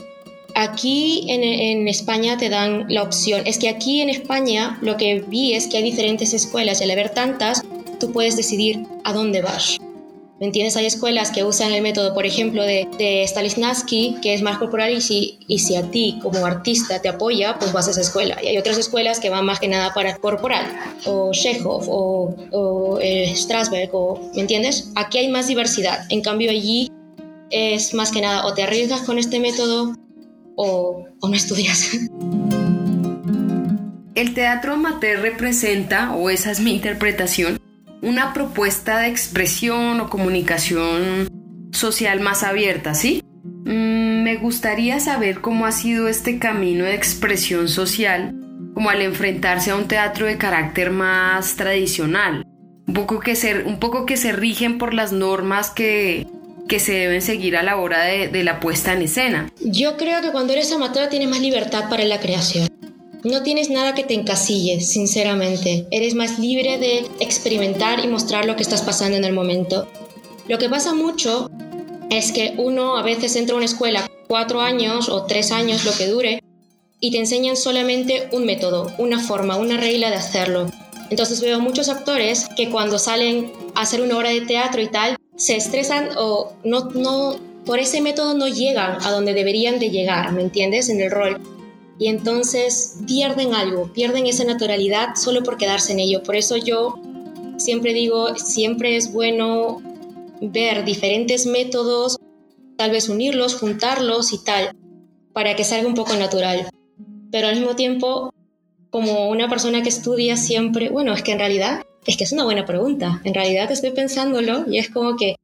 Aquí 0.56 1.26
en, 1.28 1.44
en, 1.44 1.90
España 1.90 2.38
te 2.38 2.48
dan 2.48 2.86
la 2.88 3.04
opción. 3.04 3.42
Es 3.46 3.58
que 3.58 3.68
aquí 3.68 4.00
en 4.00 4.08
España 4.08 4.80
lo 4.82 4.96
que 4.96 5.20
vi 5.20 5.54
es 5.54 5.68
que 5.68 5.76
hay 5.76 5.84
diferentes 5.84 6.34
escuelas 6.34 6.80
y 6.80 6.86
al 6.86 6.92
haber 6.92 7.10
tantas, 7.10 7.62
tú 8.00 8.14
puedes 8.14 8.38
decidir 8.38 8.86
a 9.04 9.12
dónde 9.12 9.42
vas. 9.42 9.78
¿Me 10.40 10.46
entiendes? 10.46 10.78
Hay 10.78 10.86
escuelas 10.86 11.32
que 11.32 11.44
usan 11.44 11.74
el 11.74 11.82
método, 11.82 12.14
por 12.14 12.28
ejemplo, 12.28 12.64
de, 12.64 12.88
de 13.00 13.24
Stanislavski, 13.28 14.18
que 14.22 14.36
es 14.36 14.44
más 14.44 14.60
corporal, 14.60 14.94
y 14.94 15.02
si, 15.02 15.40
y 15.48 15.58
si 15.58 15.76
a 15.76 15.90
ti 15.90 16.20
como 16.22 16.46
artista 16.46 17.02
te 17.02 17.10
apoya, 17.10 17.58
pues 17.58 17.74
vas 17.74 17.88
a 17.88 17.92
esa 17.92 18.02
escuela. 18.02 18.38
Y 18.44 18.48
hay 18.48 18.58
otras 18.60 18.78
escuelas 18.78 19.20
que 19.20 19.32
van 19.32 19.46
más 19.46 19.60
que 19.60 19.68
nada 19.68 19.96
para 19.96 20.16
corporal, 20.18 20.64
o 21.06 21.32
Chekhov, 21.32 21.90
o, 21.90 22.36
o 22.52 23.00
eh, 23.02 23.34
Strasberg, 23.36 23.90
o, 23.94 24.30
¿me 24.36 24.42
entiendes? 24.42 24.92
Aquí 24.96 25.18
hay 25.18 25.28
más 25.28 25.48
diversidad. 25.48 26.06
En 26.10 26.22
cambio, 26.22 26.52
allí 26.52 26.92
es 27.50 27.96
más 27.96 28.12
que 28.12 28.22
nada 28.22 28.46
o 28.46 28.54
te 28.54 28.62
arriesgas 28.62 29.02
con 29.02 29.18
este 29.18 29.40
método 29.40 29.96
o, 30.56 31.04
o 31.20 31.28
no 31.28 31.34
estudias. 31.34 31.90
El 34.14 34.34
teatro 34.36 34.74
amateur 34.74 35.20
representa, 35.20 36.16
o 36.16 36.30
esa 36.30 36.52
es 36.52 36.60
mi 36.60 36.76
interpretación, 36.76 37.60
una 38.02 38.34
propuesta 38.34 39.00
de 39.00 39.08
expresión 39.08 40.00
o 40.00 40.10
comunicación 40.10 41.30
social 41.72 42.20
más 42.20 42.44
abierta, 42.44 42.94
¿sí? 42.94 43.24
Mm, 43.44 44.24
me 44.24 44.38
gustaría 44.38 45.00
saber 45.00 45.42
cómo 45.42 45.66
ha 45.66 45.72
sido 45.72 46.08
este 46.08 46.40
camino 46.40 46.86
de 46.86 46.96
expresión 46.96 47.68
social, 47.68 48.36
como 48.74 48.90
al 48.90 49.02
enfrentarse 49.02 49.72
a 49.72 49.76
un 49.76 49.88
teatro 49.88 50.26
de 50.26 50.38
carácter 50.38 50.92
más 50.92 51.56
tradicional, 51.56 52.46
un 52.88 52.94
poco 52.94 53.20
que 53.20 53.36
se, 53.36 53.64
un 53.64 53.80
poco 53.80 54.06
que 54.06 54.18
se 54.18 54.32
rigen 54.32 54.78
por 54.78 54.94
las 54.94 55.12
normas 55.12 55.70
que, 55.70 56.28
que 56.68 56.80
se 56.80 56.94
deben 56.94 57.22
seguir 57.22 57.58
a 57.58 57.64
la 57.64 57.78
hora 57.78 58.04
de, 58.04 58.28
de 58.28 58.44
la 58.44 58.60
puesta 58.60 58.94
en 58.94 59.02
escena. 59.02 59.52
Yo 59.62 59.98
creo 59.98 60.22
que 60.22 60.32
cuando 60.32 60.54
eres 60.54 60.72
amateur 60.72 61.10
tienes 61.10 61.30
más 61.30 61.42
libertad 61.42 61.90
para 61.90 62.06
la 62.06 62.20
creación. 62.20 62.68
No 63.28 63.44
tienes 63.44 63.70
nada 63.70 63.94
que 63.94 64.06
te 64.06 64.14
encasille, 64.14 64.80
sinceramente. 64.80 65.86
Eres 65.92 66.16
más 66.16 66.40
libre 66.40 66.78
de 66.78 67.00
experimentar 67.20 68.00
y 68.00 68.08
mostrar 68.08 68.46
lo 68.46 68.56
que 68.56 68.64
estás 68.64 68.84
pasando 68.84 69.18
en 69.18 69.26
el 69.26 69.34
momento. 69.34 69.86
Lo 70.48 70.58
que 70.58 70.70
pasa 70.70 70.94
mucho 70.94 71.52
es 72.10 72.32
que 72.32 72.54
uno 72.58 72.96
a 72.96 73.04
veces 73.04 73.36
entra 73.36 73.54
a 73.54 73.58
una 73.58 73.66
escuela 73.66 74.10
cuatro 74.30 74.62
años 74.62 75.10
o 75.10 75.26
tres 75.26 75.52
años, 75.52 75.84
lo 75.84 75.92
que 75.92 76.08
dure, 76.08 76.42
y 77.02 77.12
te 77.12 77.18
enseñan 77.18 77.58
solamente 77.58 78.30
un 78.32 78.46
método, 78.46 78.94
una 78.98 79.20
forma, 79.20 79.58
una 79.58 79.76
regla 79.76 80.10
de 80.10 80.16
hacerlo. 80.16 80.72
Entonces 81.10 81.42
veo 81.42 81.60
muchos 81.60 81.90
actores 81.90 82.48
que 82.56 82.70
cuando 82.70 82.98
salen 82.98 83.52
a 83.76 83.82
hacer 83.82 84.00
una 84.00 84.18
obra 84.18 84.30
de 84.30 84.40
teatro 84.40 84.82
y 84.82 84.88
tal, 84.88 85.18
se 85.36 85.58
estresan 85.58 86.12
o 86.18 86.54
no, 86.64 86.92
no, 86.92 87.36
por 87.66 87.80
ese 87.80 88.00
método 88.00 88.36
no 88.36 88.48
llegan 88.48 89.06
a 89.06 89.12
donde 89.12 89.34
deberían 89.34 89.80
de 89.80 89.90
llegar, 89.90 90.32
¿me 90.32 90.44
entiendes? 90.44 90.88
En 90.88 91.02
el 91.02 91.12
rol 91.12 91.57
y 92.00 92.08
entonces 92.08 92.98
pierden 93.08 93.54
algo, 93.54 93.92
pierden 93.92 94.28
esa 94.28 94.44
naturalidad 94.44 95.16
solo 95.16 95.44
por 95.44 95.58
quedarse 95.58 95.94
en 95.94 96.00
ello. 96.00 96.24
Por 96.24 96.36
eso 96.36 96.58
yo 96.58 97.00
siempre 97.58 97.94
digo, 97.94 98.36
siempre 98.36 98.96
es 98.96 99.12
bueno 99.12 99.82
ver 100.42 100.86
diferentes 100.86 101.46
métodos, 101.46 102.18
tal 102.78 102.92
vez 102.92 103.10
unirlos, 103.10 103.56
juntarlos 103.56 104.34
y 104.34 104.44
tal, 104.44 104.76
para 105.34 105.56
que 105.56 105.64
salga 105.64 105.88
un 105.88 105.96
poco 105.96 106.16
natural. 106.16 106.70
Pero 107.32 107.48
al 107.48 107.56
mismo 107.56 107.76
tiempo, 107.76 108.34
como 108.90 109.30
una 109.30 109.50
persona 109.50 109.82
que 109.82 109.90
estudia 109.90 110.38
siempre, 110.38 110.90
bueno, 110.90 111.14
es 111.14 111.24
que 111.24 111.32
en 111.32 111.40
realidad, 111.40 111.82
es 112.06 112.16
que 112.16 112.24
es 112.24 112.32
una 112.32 112.44
buena 112.44 112.66
pregunta. 112.66 113.22
En 113.24 113.34
realidad 113.34 113.72
estoy 113.72 113.92
pensándolo 113.92 114.66
y 114.70 114.78
es 114.78 114.90
como 114.90 115.18
que 115.18 115.36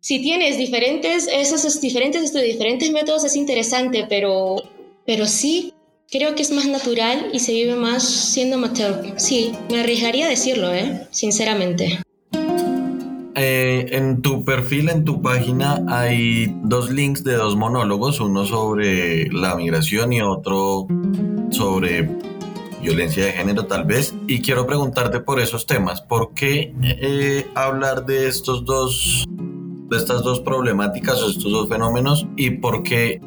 si 0.00 0.20
tienes 0.20 0.58
diferentes, 0.58 1.28
esos 1.32 1.80
diferentes 1.80 2.24
estudios, 2.24 2.48
diferentes 2.48 2.90
métodos 2.90 3.22
es 3.22 3.36
interesante, 3.36 4.04
pero, 4.08 4.56
pero 5.06 5.26
sí 5.26 5.72
Creo 6.12 6.34
que 6.34 6.42
es 6.42 6.52
más 6.52 6.68
natural 6.68 7.30
y 7.32 7.38
se 7.38 7.52
vive 7.52 7.74
más 7.74 8.02
siendo 8.02 8.56
amateur. 8.56 9.14
Sí, 9.16 9.54
me 9.70 9.80
arriesgaría 9.80 10.26
a 10.26 10.28
decirlo, 10.28 10.70
¿eh? 10.70 11.06
Sinceramente. 11.10 12.02
Eh, 13.34 13.86
en 13.92 14.20
tu 14.20 14.44
perfil, 14.44 14.90
en 14.90 15.04
tu 15.04 15.22
página, 15.22 15.82
hay 15.88 16.54
dos 16.64 16.90
links 16.90 17.24
de 17.24 17.32
dos 17.32 17.56
monólogos, 17.56 18.20
uno 18.20 18.44
sobre 18.44 19.32
la 19.32 19.56
migración 19.56 20.12
y 20.12 20.20
otro 20.20 20.86
sobre 21.48 22.10
violencia 22.82 23.24
de 23.24 23.32
género 23.32 23.64
tal 23.64 23.86
vez. 23.86 24.14
Y 24.28 24.42
quiero 24.42 24.66
preguntarte 24.66 25.20
por 25.20 25.40
esos 25.40 25.64
temas. 25.64 26.02
¿Por 26.02 26.34
qué 26.34 26.74
eh, 26.82 27.46
hablar 27.54 28.04
de 28.04 28.28
estos 28.28 28.66
dos, 28.66 29.24
de 29.30 29.96
estas 29.96 30.22
dos 30.22 30.40
problemáticas 30.40 31.22
o 31.22 31.30
estos 31.30 31.50
dos 31.50 31.70
fenómenos 31.70 32.26
y 32.36 32.50
por 32.50 32.82
qué 32.82 33.22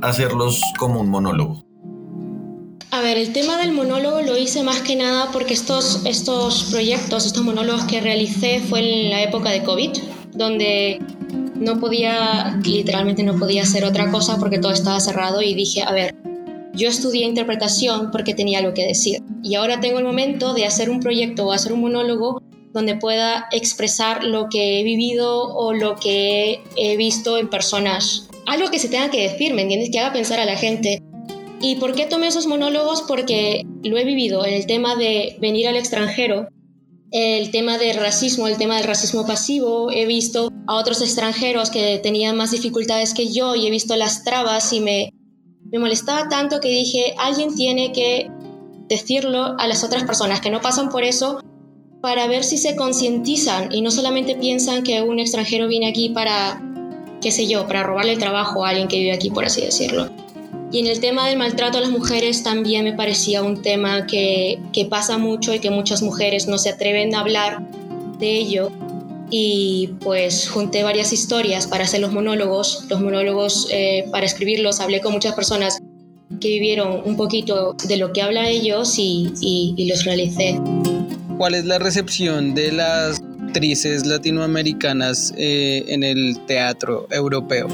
hacerlos 0.00 0.62
como 0.78 1.00
un 1.00 1.08
monólogo? 1.08 1.69
A 2.92 3.02
ver, 3.02 3.18
el 3.18 3.32
tema 3.32 3.56
del 3.56 3.70
monólogo 3.70 4.20
lo 4.20 4.36
hice 4.36 4.64
más 4.64 4.80
que 4.80 4.96
nada 4.96 5.30
porque 5.32 5.54
estos, 5.54 6.04
estos 6.06 6.64
proyectos, 6.70 7.24
estos 7.24 7.44
monólogos 7.44 7.84
que 7.84 8.00
realicé 8.00 8.58
fue 8.58 8.80
en 8.80 9.10
la 9.10 9.22
época 9.22 9.50
de 9.50 9.62
COVID, 9.62 9.90
donde 10.32 10.98
no 11.54 11.78
podía, 11.78 12.58
literalmente 12.64 13.22
no 13.22 13.38
podía 13.38 13.62
hacer 13.62 13.84
otra 13.84 14.10
cosa 14.10 14.38
porque 14.38 14.58
todo 14.58 14.72
estaba 14.72 14.98
cerrado 14.98 15.40
y 15.40 15.54
dije, 15.54 15.82
a 15.82 15.92
ver, 15.92 16.16
yo 16.74 16.88
estudié 16.88 17.26
interpretación 17.26 18.10
porque 18.10 18.34
tenía 18.34 18.58
algo 18.58 18.74
que 18.74 18.86
decir 18.86 19.22
y 19.44 19.54
ahora 19.54 19.78
tengo 19.78 20.00
el 20.00 20.04
momento 20.04 20.52
de 20.52 20.66
hacer 20.66 20.90
un 20.90 20.98
proyecto 20.98 21.46
o 21.46 21.52
hacer 21.52 21.72
un 21.72 21.82
monólogo 21.82 22.42
donde 22.72 22.96
pueda 22.96 23.46
expresar 23.52 24.24
lo 24.24 24.48
que 24.48 24.80
he 24.80 24.82
vivido 24.82 25.54
o 25.54 25.72
lo 25.72 25.94
que 25.94 26.60
he 26.76 26.96
visto 26.96 27.38
en 27.38 27.50
personas. 27.50 28.28
Algo 28.46 28.68
que 28.68 28.80
se 28.80 28.88
tenga 28.88 29.10
que 29.10 29.28
decir, 29.28 29.54
¿me 29.54 29.62
entiendes? 29.62 29.90
Que 29.92 30.00
haga 30.00 30.12
pensar 30.12 30.40
a 30.40 30.44
la 30.44 30.56
gente 30.56 31.02
¿Y 31.60 31.76
por 31.76 31.94
qué 31.94 32.06
tomé 32.06 32.28
esos 32.28 32.46
monólogos? 32.46 33.02
Porque 33.02 33.66
lo 33.84 33.98
he 33.98 34.04
vivido, 34.04 34.44
el 34.44 34.66
tema 34.66 34.96
de 34.96 35.36
venir 35.40 35.68
al 35.68 35.76
extranjero, 35.76 36.48
el 37.10 37.50
tema 37.50 37.76
del 37.76 37.96
racismo, 37.96 38.48
el 38.48 38.56
tema 38.56 38.76
del 38.76 38.86
racismo 38.86 39.26
pasivo, 39.26 39.90
he 39.90 40.06
visto 40.06 40.50
a 40.66 40.76
otros 40.76 41.02
extranjeros 41.02 41.70
que 41.70 41.98
tenían 42.02 42.36
más 42.36 42.52
dificultades 42.52 43.12
que 43.12 43.30
yo 43.30 43.56
y 43.56 43.66
he 43.66 43.70
visto 43.70 43.94
las 43.96 44.24
trabas 44.24 44.72
y 44.72 44.80
me, 44.80 45.12
me 45.70 45.78
molestaba 45.78 46.28
tanto 46.28 46.60
que 46.60 46.68
dije, 46.68 47.14
alguien 47.18 47.54
tiene 47.54 47.92
que 47.92 48.30
decirlo 48.88 49.54
a 49.58 49.66
las 49.66 49.84
otras 49.84 50.04
personas 50.04 50.40
que 50.40 50.50
no 50.50 50.60
pasan 50.60 50.88
por 50.88 51.04
eso 51.04 51.40
para 52.00 52.26
ver 52.26 52.44
si 52.44 52.56
se 52.56 52.74
concientizan 52.74 53.72
y 53.72 53.82
no 53.82 53.90
solamente 53.90 54.34
piensan 54.34 54.82
que 54.82 55.02
un 55.02 55.18
extranjero 55.18 55.68
viene 55.68 55.88
aquí 55.88 56.08
para, 56.08 56.62
qué 57.20 57.30
sé 57.30 57.46
yo, 57.46 57.66
para 57.66 57.82
robarle 57.82 58.12
el 58.12 58.18
trabajo 58.18 58.64
a 58.64 58.70
alguien 58.70 58.88
que 58.88 58.98
vive 58.98 59.12
aquí, 59.12 59.30
por 59.30 59.44
así 59.44 59.60
decirlo. 59.60 60.09
Y 60.72 60.78
en 60.78 60.86
el 60.86 61.00
tema 61.00 61.28
del 61.28 61.36
maltrato 61.36 61.78
a 61.78 61.80
las 61.80 61.90
mujeres 61.90 62.42
también 62.42 62.84
me 62.84 62.92
parecía 62.92 63.42
un 63.42 63.60
tema 63.60 64.06
que, 64.06 64.60
que 64.72 64.86
pasa 64.86 65.18
mucho 65.18 65.52
y 65.52 65.58
que 65.58 65.70
muchas 65.70 66.00
mujeres 66.02 66.46
no 66.46 66.58
se 66.58 66.68
atreven 66.68 67.14
a 67.14 67.20
hablar 67.20 67.66
de 68.18 68.38
ello. 68.38 68.70
Y 69.30 69.90
pues 70.00 70.48
junté 70.48 70.82
varias 70.82 71.12
historias 71.12 71.66
para 71.66 71.84
hacer 71.84 72.00
los 72.00 72.12
monólogos. 72.12 72.86
Los 72.88 73.00
monólogos, 73.00 73.68
eh, 73.70 74.06
para 74.12 74.26
escribirlos, 74.26 74.80
hablé 74.80 75.00
con 75.00 75.12
muchas 75.12 75.34
personas 75.34 75.78
que 76.40 76.48
vivieron 76.48 77.02
un 77.04 77.16
poquito 77.16 77.74
de 77.86 77.96
lo 77.96 78.12
que 78.12 78.22
hablan 78.22 78.46
ellos 78.46 78.98
y, 78.98 79.32
y, 79.40 79.74
y 79.76 79.88
los 79.88 80.04
realicé. 80.04 80.58
¿Cuál 81.36 81.54
es 81.54 81.64
la 81.64 81.78
recepción 81.78 82.54
de 82.54 82.70
las 82.70 83.20
actrices 83.46 84.06
latinoamericanas 84.06 85.32
eh, 85.36 85.84
en 85.88 86.04
el 86.04 86.38
teatro 86.46 87.08
europeo? 87.10 87.68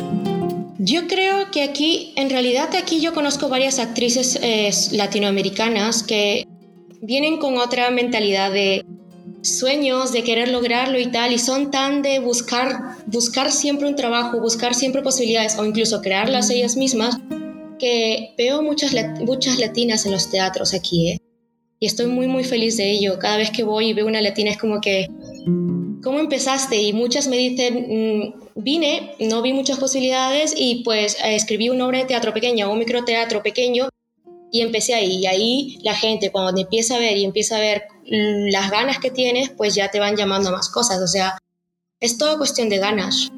Yo 0.78 1.06
creo 1.06 1.50
que 1.50 1.62
aquí, 1.62 2.12
en 2.16 2.28
realidad 2.28 2.68
aquí 2.76 3.00
yo 3.00 3.14
conozco 3.14 3.48
varias 3.48 3.78
actrices 3.78 4.38
eh, 4.42 4.70
latinoamericanas 4.92 6.02
que 6.02 6.46
vienen 7.00 7.38
con 7.38 7.56
otra 7.56 7.90
mentalidad 7.90 8.52
de 8.52 8.84
sueños, 9.42 10.12
de 10.12 10.22
querer 10.22 10.48
lograrlo 10.48 10.98
y 10.98 11.06
tal, 11.06 11.32
y 11.32 11.38
son 11.38 11.70
tan 11.70 12.02
de 12.02 12.18
buscar, 12.18 12.96
buscar 13.06 13.52
siempre 13.52 13.88
un 13.88 13.96
trabajo, 13.96 14.40
buscar 14.40 14.74
siempre 14.74 15.02
posibilidades 15.02 15.58
o 15.58 15.64
incluso 15.64 16.02
crearlas 16.02 16.50
ellas 16.50 16.76
mismas, 16.76 17.16
que 17.78 18.34
veo 18.36 18.62
muchas, 18.62 18.94
muchas 19.20 19.58
latinas 19.58 20.04
en 20.04 20.12
los 20.12 20.30
teatros 20.30 20.74
aquí, 20.74 21.12
¿eh? 21.12 21.18
Y 21.78 21.86
estoy 21.86 22.06
muy, 22.06 22.26
muy 22.26 22.42
feliz 22.42 22.78
de 22.78 22.90
ello. 22.90 23.18
Cada 23.18 23.36
vez 23.36 23.50
que 23.50 23.62
voy 23.62 23.88
y 23.88 23.92
veo 23.92 24.06
una 24.06 24.22
latina 24.22 24.50
es 24.50 24.56
como 24.56 24.80
que, 24.80 25.08
¿cómo 26.02 26.18
empezaste? 26.18 26.80
Y 26.80 26.94
muchas 26.94 27.28
me 27.28 27.36
dicen, 27.36 27.86
mm, 27.88 28.45
vine, 28.56 29.14
no 29.20 29.42
vi 29.42 29.52
muchas 29.52 29.78
posibilidades 29.78 30.54
y 30.56 30.82
pues 30.82 31.16
escribí 31.22 31.68
una 31.68 31.86
obra 31.86 31.98
de 31.98 32.06
teatro 32.06 32.32
pequeña, 32.32 32.68
un 32.68 32.78
microteatro 32.78 33.42
pequeño 33.42 33.88
y 34.50 34.62
empecé 34.62 34.94
ahí. 34.94 35.18
Y 35.18 35.26
ahí 35.26 35.78
la 35.82 35.94
gente 35.94 36.32
cuando 36.32 36.54
te 36.54 36.62
empieza 36.62 36.96
a 36.96 36.98
ver 36.98 37.16
y 37.16 37.24
empieza 37.24 37.56
a 37.56 37.60
ver 37.60 37.82
las 38.04 38.70
ganas 38.70 38.98
que 38.98 39.10
tienes, 39.10 39.50
pues 39.50 39.74
ya 39.74 39.90
te 39.90 40.00
van 40.00 40.16
llamando 40.16 40.48
a 40.48 40.52
más 40.52 40.68
cosas. 40.70 41.00
O 41.00 41.06
sea, 41.06 41.38
es 42.00 42.18
todo 42.18 42.38
cuestión 42.38 42.68
de 42.68 42.78
ganas. 42.78 43.30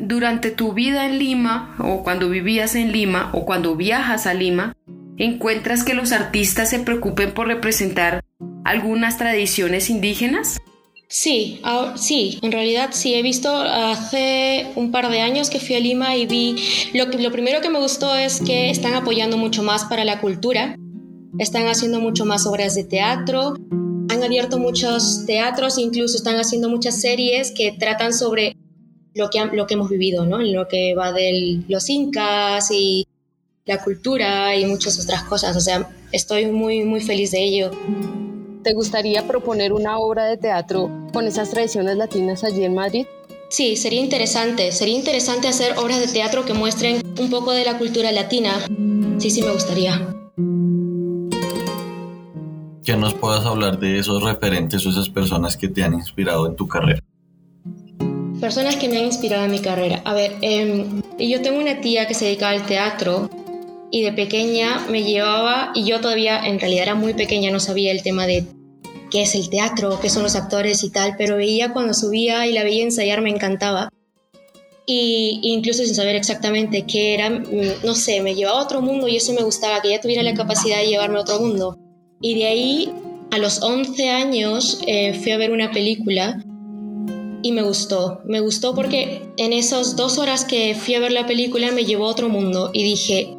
Durante 0.00 0.50
tu 0.50 0.72
vida 0.72 1.04
en 1.04 1.18
Lima 1.18 1.76
o 1.80 2.02
cuando 2.02 2.30
vivías 2.30 2.74
en 2.76 2.92
Lima 2.92 3.30
o 3.34 3.44
cuando 3.44 3.76
viajas 3.76 4.26
a 4.26 4.32
Lima, 4.32 4.74
¿encuentras 5.18 5.84
que 5.84 5.92
los 5.92 6.12
artistas 6.12 6.70
se 6.70 6.78
preocupen 6.78 7.34
por 7.34 7.48
representar 7.48 8.22
algunas 8.64 9.18
tradiciones 9.18 9.90
indígenas? 9.90 10.58
Sí, 11.08 11.60
sí, 11.94 12.38
en 12.42 12.50
realidad 12.50 12.90
sí, 12.92 13.14
he 13.14 13.22
visto 13.22 13.48
hace 13.48 14.66
un 14.74 14.90
par 14.90 15.08
de 15.08 15.20
años 15.20 15.50
que 15.50 15.60
fui 15.60 15.76
a 15.76 15.80
Lima 15.80 16.16
y 16.16 16.26
vi, 16.26 16.56
lo, 16.94 17.06
lo 17.06 17.30
primero 17.30 17.60
que 17.60 17.70
me 17.70 17.78
gustó 17.78 18.16
es 18.16 18.40
que 18.40 18.70
están 18.70 18.94
apoyando 18.94 19.36
mucho 19.36 19.62
más 19.62 19.84
para 19.84 20.04
la 20.04 20.20
cultura, 20.20 20.76
están 21.38 21.68
haciendo 21.68 22.00
mucho 22.00 22.24
más 22.24 22.44
obras 22.46 22.74
de 22.74 22.82
teatro, 22.82 23.54
han 24.08 24.22
abierto 24.24 24.58
muchos 24.58 25.24
teatros, 25.26 25.78
incluso 25.78 26.16
están 26.16 26.36
haciendo 26.36 26.68
muchas 26.68 27.00
series 27.00 27.52
que 27.52 27.72
tratan 27.72 28.12
sobre 28.12 28.56
lo 29.14 29.30
que, 29.30 29.44
lo 29.52 29.66
que 29.66 29.74
hemos 29.74 29.88
vivido, 29.88 30.26
¿no? 30.26 30.40
En 30.40 30.52
lo 30.52 30.66
que 30.66 30.94
va 30.94 31.12
de 31.12 31.62
los 31.68 31.88
incas 31.88 32.70
y 32.70 33.06
la 33.64 33.82
cultura 33.82 34.56
y 34.56 34.66
muchas 34.66 34.98
otras 35.02 35.22
cosas. 35.24 35.56
O 35.56 35.60
sea, 35.60 35.88
estoy 36.12 36.46
muy, 36.46 36.84
muy 36.84 37.00
feliz 37.00 37.30
de 37.30 37.44
ello. 37.44 37.70
¿Te 38.66 38.74
gustaría 38.74 39.24
proponer 39.28 39.72
una 39.72 40.00
obra 40.00 40.24
de 40.24 40.36
teatro 40.38 40.90
con 41.12 41.24
esas 41.24 41.50
tradiciones 41.50 41.96
latinas 41.96 42.42
allí 42.42 42.64
en 42.64 42.74
Madrid? 42.74 43.06
Sí, 43.48 43.76
sería 43.76 44.00
interesante. 44.00 44.72
Sería 44.72 44.96
interesante 44.96 45.46
hacer 45.46 45.78
obras 45.78 46.00
de 46.00 46.08
teatro 46.08 46.44
que 46.44 46.52
muestren 46.52 47.00
un 47.16 47.30
poco 47.30 47.52
de 47.52 47.64
la 47.64 47.78
cultura 47.78 48.10
latina. 48.10 48.66
Sí, 49.18 49.30
sí, 49.30 49.40
me 49.42 49.52
gustaría. 49.52 50.12
Que 52.84 52.96
nos 52.96 53.14
puedas 53.14 53.46
hablar 53.46 53.78
de 53.78 54.00
esos 54.00 54.20
referentes 54.24 54.84
o 54.84 54.90
esas 54.90 55.10
personas 55.10 55.56
que 55.56 55.68
te 55.68 55.84
han 55.84 55.94
inspirado 55.94 56.48
en 56.48 56.56
tu 56.56 56.66
carrera. 56.66 57.04
Personas 58.40 58.74
que 58.74 58.88
me 58.88 58.98
han 58.98 59.04
inspirado 59.04 59.44
en 59.44 59.52
mi 59.52 59.60
carrera. 59.60 60.02
A 60.04 60.12
ver, 60.12 60.38
em, 60.40 61.02
yo 61.20 61.40
tengo 61.40 61.60
una 61.60 61.80
tía 61.80 62.08
que 62.08 62.14
se 62.14 62.24
dedica 62.24 62.48
al 62.48 62.66
teatro 62.66 63.30
y 63.92 64.02
de 64.02 64.12
pequeña 64.12 64.84
me 64.90 65.04
llevaba, 65.04 65.70
y 65.72 65.84
yo 65.84 66.00
todavía 66.00 66.44
en 66.44 66.58
realidad 66.58 66.82
era 66.82 66.94
muy 66.96 67.14
pequeña, 67.14 67.52
no 67.52 67.60
sabía 67.60 67.92
el 67.92 68.02
tema 68.02 68.26
de 68.26 68.44
es 69.22 69.34
el 69.34 69.48
teatro, 69.48 69.98
qué 70.00 70.10
son 70.10 70.22
los 70.22 70.36
actores 70.36 70.82
y 70.84 70.90
tal, 70.90 71.14
pero 71.16 71.36
veía 71.36 71.72
cuando 71.72 71.94
subía 71.94 72.46
y 72.46 72.52
la 72.52 72.64
veía 72.64 72.82
ensayar 72.82 73.20
me 73.20 73.30
encantaba. 73.30 73.88
Y 74.86 75.40
incluso 75.42 75.84
sin 75.84 75.94
saber 75.94 76.14
exactamente 76.14 76.86
qué 76.86 77.14
era, 77.14 77.30
mm, 77.30 77.84
no 77.84 77.94
sé, 77.94 78.20
me 78.20 78.34
llevaba 78.34 78.60
a 78.60 78.64
otro 78.64 78.80
mundo 78.80 79.08
y 79.08 79.16
eso 79.16 79.32
me 79.32 79.42
gustaba, 79.42 79.82
que 79.82 79.88
ella 79.88 80.00
tuviera 80.00 80.22
la 80.22 80.34
capacidad 80.34 80.78
de 80.78 80.86
llevarme 80.86 81.18
a 81.18 81.22
otro 81.22 81.40
mundo. 81.40 81.76
Y 82.20 82.34
de 82.34 82.46
ahí, 82.46 82.92
a 83.32 83.38
los 83.38 83.62
11 83.62 84.08
años, 84.10 84.80
eh, 84.86 85.14
fui 85.14 85.32
a 85.32 85.38
ver 85.38 85.50
una 85.50 85.72
película 85.72 86.42
y 87.42 87.52
me 87.52 87.62
gustó. 87.62 88.20
Me 88.24 88.40
gustó 88.40 88.74
porque 88.74 89.22
en 89.36 89.52
esas 89.52 89.96
dos 89.96 90.18
horas 90.18 90.44
que 90.44 90.74
fui 90.74 90.94
a 90.94 91.00
ver 91.00 91.12
la 91.12 91.26
película 91.26 91.70
me 91.72 91.84
llevó 91.84 92.06
a 92.06 92.10
otro 92.10 92.28
mundo 92.28 92.70
y 92.72 92.82
dije, 92.82 93.35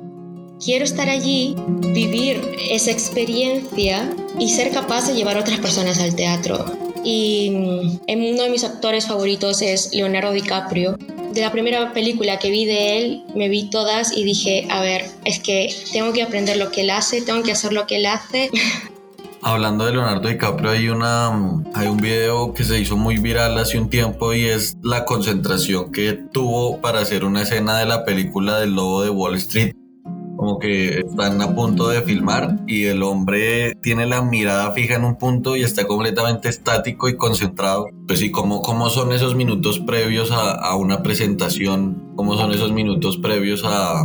quiero 0.64 0.86
estar 0.86 1.10
allí, 1.10 1.56
vivir 1.94 2.56
esa 2.70 2.92
experiencia 2.92 4.14
y 4.40 4.50
ser 4.50 4.72
capaz 4.72 5.08
de 5.08 5.14
llevar 5.14 5.38
a 5.38 5.42
otras 5.42 5.60
personas 5.60 6.00
al 6.00 6.16
teatro. 6.16 6.66
Y 7.04 7.52
mm, 7.52 8.34
uno 8.34 8.44
de 8.44 8.50
mis 8.50 8.64
actores 8.64 9.08
favoritos 9.08 9.62
es 9.62 9.94
Leonardo 9.94 10.32
DiCaprio. 10.32 10.98
De 11.32 11.42
la 11.42 11.52
primera 11.52 11.94
película 11.94 12.40
que 12.40 12.50
vi 12.50 12.66
de 12.66 12.98
él, 12.98 13.24
me 13.36 13.50
vi 13.50 13.70
todas 13.70 14.16
y 14.16 14.24
dije, 14.24 14.68
a 14.70 14.82
ver, 14.82 15.06
es 15.24 15.40
que 15.40 15.74
tengo 15.92 16.12
que 16.14 16.24
aprender 16.24 16.58
lo 16.58 16.72
que 16.72 16.82
él 16.82 16.90
hace, 16.90 17.22
tengo 17.22 17.44
que 17.44 17.52
hacer 17.52 17.74
lo 17.74 17.86
que 17.86 17.98
él 17.98 18.08
hace. 18.08 18.50
Hablando 19.44 19.86
de 19.86 19.92
Leonardo 19.94 20.28
DiCaprio, 20.28 20.72
hay, 20.72 20.90
una, 20.90 21.28
hay 21.76 21.88
un 21.88 21.98
video 21.98 22.54
que 22.54 22.66
se 22.66 22.80
hizo 22.80 22.98
muy 22.98 23.18
viral 23.18 23.58
hace 23.58 23.78
un 23.78 23.90
tiempo 23.90 24.34
y 24.34 24.46
es 24.46 24.76
la 24.82 25.06
concentración 25.06 25.92
que 25.92 26.14
tuvo 26.34 26.82
para 26.82 27.00
hacer 27.00 27.24
una 27.24 27.44
escena 27.44 27.78
de 27.78 27.86
la 27.86 28.04
película 28.04 28.60
del 28.60 28.72
lobo 28.72 29.04
de 29.04 29.12
Wall 29.12 29.36
Street 29.36 29.74
como 30.38 30.60
que 30.60 31.00
están 31.00 31.41
a 31.41 31.53
punto 31.53 31.89
de 31.89 32.01
filmar 32.03 32.62
y 32.67 32.86
el 32.86 33.01
hombre 33.01 33.74
tiene 33.82 34.06
la 34.06 34.22
mirada 34.22 34.72
fija 34.72 34.96
en 34.96 35.03
un 35.03 35.17
punto 35.17 35.56
y 35.56 35.63
está 35.63 35.88
completamente 35.88 36.48
estático 36.48 37.10
y 37.10 37.17
concentrado. 37.17 37.88
Pues 38.08 38.20
sí, 38.20 38.29
¿cómo, 38.29 38.62
cómo 38.62 38.89
son 38.89 39.12
esos 39.12 39.36
minutos 39.36 39.79
previos 39.79 40.32
a, 40.32 40.51
a 40.51 40.75
una 40.75 41.01
presentación? 41.01 42.13
¿Cómo 42.15 42.38
son 42.38 42.53
esos 42.53 42.72
minutos 42.72 43.17
previos 43.17 43.63
a, 43.65 44.03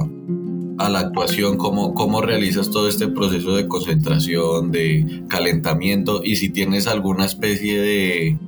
a 0.79 0.89
la 0.89 1.01
actuación? 1.01 1.59
¿Cómo, 1.59 1.95
¿Cómo 1.95 2.23
realizas 2.23 2.71
todo 2.71 2.89
este 2.89 3.09
proceso 3.09 3.55
de 3.55 3.69
concentración, 3.69 4.73
de 4.73 5.25
calentamiento? 5.29 6.23
Y 6.25 6.37
si 6.37 6.49
tienes 6.49 6.87
alguna 6.87 7.27
especie 7.27 7.79
de, 7.79 8.39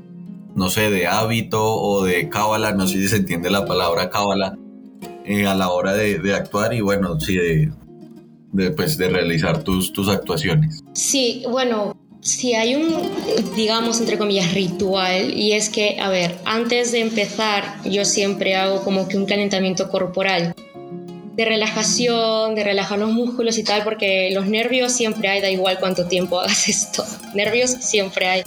no 0.55 0.71
sé, 0.71 0.91
de 0.91 1.07
hábito 1.07 1.63
o 1.63 2.03
de 2.03 2.31
cábala, 2.31 2.73
no 2.73 2.87
sé 2.87 2.95
si 2.95 3.09
se 3.09 3.17
entiende 3.17 3.51
la 3.51 3.67
palabra 3.67 4.09
cábala, 4.09 4.57
eh, 5.25 5.47
a 5.47 5.55
la 5.55 5.71
hora 5.71 5.95
de, 5.95 6.19
de, 6.19 6.35
actuar 6.35 6.75
y 6.75 6.81
bueno, 6.81 7.19
sí, 7.21 7.37
de, 7.37 7.73
de, 8.53 8.71
pues, 8.71 8.97
de 8.99 9.09
realizar 9.09 9.63
tus, 9.63 9.93
tus 9.93 10.09
actuaciones. 10.09 10.83
Sí, 10.93 11.45
bueno, 11.49 11.97
si 12.21 12.55
hay 12.55 12.75
un, 12.75 12.95
digamos, 13.55 14.01
entre 14.01 14.17
comillas, 14.17 14.55
ritual, 14.55 15.35
y 15.35 15.53
es 15.53 15.69
que, 15.69 15.99
a 16.01 16.09
ver, 16.09 16.37
antes 16.47 16.91
de 16.93 17.01
empezar, 17.01 17.65
yo 17.85 18.05
siempre 18.05 18.57
hago 18.57 18.83
como 18.83 19.09
que 19.09 19.19
un 19.19 19.27
calentamiento 19.27 19.91
corporal 19.91 20.55
de 21.37 21.45
relajación, 21.45 22.55
de 22.55 22.65
relajar 22.65 22.99
los 22.99 23.13
músculos 23.13 23.59
y 23.59 23.65
tal, 23.65 23.85
porque 23.85 24.31
los 24.33 24.47
nervios 24.47 24.93
siempre 24.93 25.29
hay, 25.29 25.43
da 25.43 25.51
igual 25.51 25.79
cuánto 25.79 26.07
tiempo 26.07 26.39
hagas 26.41 26.69
esto, 26.69 27.05
nervios 27.35 27.71
siempre 27.71 28.27
hay. 28.27 28.43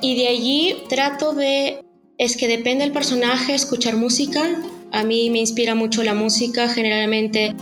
Y 0.00 0.16
de 0.16 0.28
allí 0.28 0.76
trato 0.88 1.34
de, 1.34 1.80
es 2.18 2.36
que 2.36 2.48
depende 2.48 2.84
del 2.84 2.92
personaje, 2.92 3.54
escuchar 3.54 3.96
música, 3.96 4.42
a 4.90 5.04
mí 5.04 5.30
me 5.30 5.38
inspira 5.38 5.76
mucho 5.76 6.02
la 6.02 6.14
música, 6.14 6.68
generalmente 6.68 7.54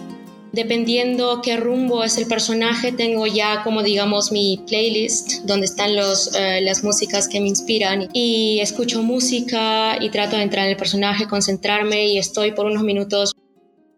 dependiendo 0.52 1.42
qué 1.42 1.58
rumbo 1.58 2.02
es 2.02 2.16
el 2.16 2.26
personaje, 2.26 2.90
tengo 2.90 3.26
ya 3.26 3.62
como 3.62 3.82
digamos 3.82 4.32
mi 4.32 4.64
playlist 4.66 5.42
donde 5.44 5.66
están 5.66 5.94
los, 5.94 6.34
eh, 6.34 6.62
las 6.62 6.82
músicas 6.82 7.28
que 7.28 7.40
me 7.40 7.48
inspiran 7.48 8.08
y 8.14 8.60
escucho 8.60 9.02
música 9.02 10.02
y 10.02 10.08
trato 10.08 10.36
de 10.36 10.44
entrar 10.44 10.64
en 10.64 10.70
el 10.70 10.78
personaje, 10.78 11.28
concentrarme 11.28 12.06
y 12.06 12.18
estoy 12.18 12.52
por 12.52 12.64
unos 12.64 12.82
minutos, 12.82 13.32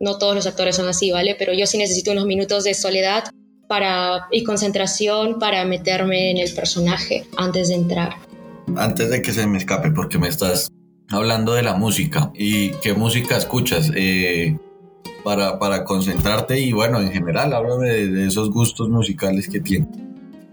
no 0.01 0.19
todos 0.19 0.35
los 0.35 0.47
actores 0.49 0.75
son 0.75 0.89
así, 0.89 1.13
¿vale? 1.13 1.37
Pero 1.39 1.53
yo 1.53 1.67
sí 1.67 1.79
necesito 1.79 2.11
unos 2.11 2.27
minutos 2.27 2.65
de 2.65 2.75
soledad 2.75 3.25
para, 3.69 4.27
y 4.33 4.43
concentración 4.43 5.39
para 5.39 5.65
meterme 5.65 6.33
en 6.33 6.39
el 6.39 6.53
personaje 6.53 7.25
antes 7.37 7.69
de 7.69 7.75
entrar. 7.75 8.28
Antes 8.77 9.11
de 9.11 9.23
que 9.23 9.33
se 9.33 9.47
me 9.47 9.59
escape, 9.59 9.91
porque 9.91 10.19
me 10.19 10.29
estás 10.29 10.69
hablando 11.11 11.55
de 11.55 11.63
la 11.63 11.75
música 11.75 12.31
y 12.35 12.71
qué 12.83 12.95
música 12.95 13.37
escuchas 13.37 13.91
eh, 13.95 14.57
para, 15.25 15.59
para, 15.59 15.85
concentrarte 15.85 16.61
y 16.61 16.73
bueno, 16.73 17.01
en 17.01 17.11
general, 17.11 17.53
háblame 17.53 17.89
de, 17.89 18.27
esos 18.27 18.51
gustos 18.51 18.89
musicales 18.89 19.49
que 19.49 19.61
tienes. 19.61 19.89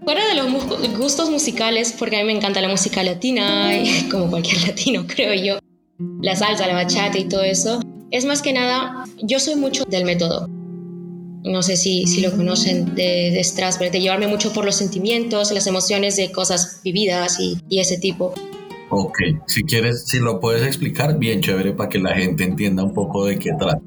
Fuera 0.04 0.26
de 0.28 0.34
los 0.34 0.96
gustos 0.96 1.30
musicales, 1.30 1.94
porque 1.98 2.16
a 2.16 2.20
mí 2.20 2.26
me 2.26 2.36
encanta 2.36 2.60
la 2.60 2.68
música 2.68 3.02
latina, 3.02 3.70
como 4.10 4.30
cualquier 4.30 4.68
latino 4.68 5.04
creo 5.06 5.34
yo, 5.34 5.58
la 6.22 6.36
salsa, 6.36 6.66
la 6.66 6.74
bachata 6.74 7.18
y 7.18 7.24
todo 7.24 7.42
eso, 7.42 7.80
es 8.10 8.24
más 8.24 8.40
que 8.40 8.52
nada, 8.52 9.04
yo 9.22 9.40
soy 9.40 9.56
mucho 9.56 9.84
del 9.84 10.04
método. 10.04 10.48
No 11.46 11.62
sé 11.62 11.76
si, 11.76 12.06
si 12.06 12.20
lo 12.20 12.32
conocen 12.32 12.94
de, 12.94 13.30
de 13.30 13.44
Strasberg, 13.44 13.92
de 13.92 14.00
llevarme 14.00 14.26
mucho 14.26 14.52
por 14.52 14.64
los 14.64 14.74
sentimientos, 14.74 15.52
las 15.52 15.66
emociones 15.66 16.16
de 16.16 16.32
cosas 16.32 16.80
vividas 16.82 17.38
y, 17.38 17.56
y 17.68 17.78
ese 17.78 17.98
tipo. 17.98 18.34
Ok, 18.90 19.18
si 19.46 19.62
quieres, 19.62 20.04
si 20.06 20.18
lo 20.18 20.40
puedes 20.40 20.64
explicar, 20.64 21.18
bien 21.18 21.40
chévere 21.40 21.72
para 21.72 21.88
que 21.88 21.98
la 21.98 22.14
gente 22.14 22.44
entienda 22.44 22.82
un 22.82 22.92
poco 22.92 23.24
de 23.26 23.38
qué 23.38 23.50
trata. 23.58 23.80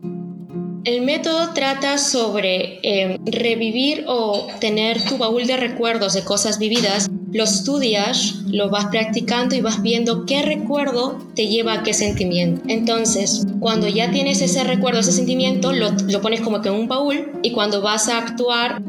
El 0.85 1.01
método 1.01 1.53
trata 1.53 1.97
sobre 1.97 2.79
eh, 2.83 3.17
revivir 3.25 4.05
o 4.07 4.47
tener 4.61 5.03
tu 5.03 5.17
baúl 5.17 5.45
de 5.45 5.57
recuerdos 5.57 6.13
de 6.13 6.23
cosas 6.23 6.57
vividas, 6.57 7.09
lo 7.31 7.43
estudias, 7.43 8.35
lo 8.47 8.69
vas 8.69 8.87
practicando 8.87 9.55
y 9.55 9.61
vas 9.61 9.81
viendo 9.81 10.25
qué 10.25 10.41
recuerdo 10.41 11.17
te 11.35 11.47
lleva 11.47 11.73
a 11.73 11.83
qué 11.83 11.93
sentimiento. 11.93 12.61
Entonces, 12.67 13.45
cuando 13.59 13.87
ya 13.87 14.11
tienes 14.11 14.41
ese 14.41 14.63
recuerdo, 14.63 14.99
ese 14.99 15.11
sentimiento, 15.11 15.71
lo, 15.71 15.91
pones 16.21 16.41
como 16.41 16.61
que 16.61 16.69
en 16.69 16.75
un 16.75 16.87
baúl 16.87 17.31
y 17.43 17.51
cuando 17.51 17.81
vas 17.81 18.09
a 18.09 18.17
actuar, 18.17 18.81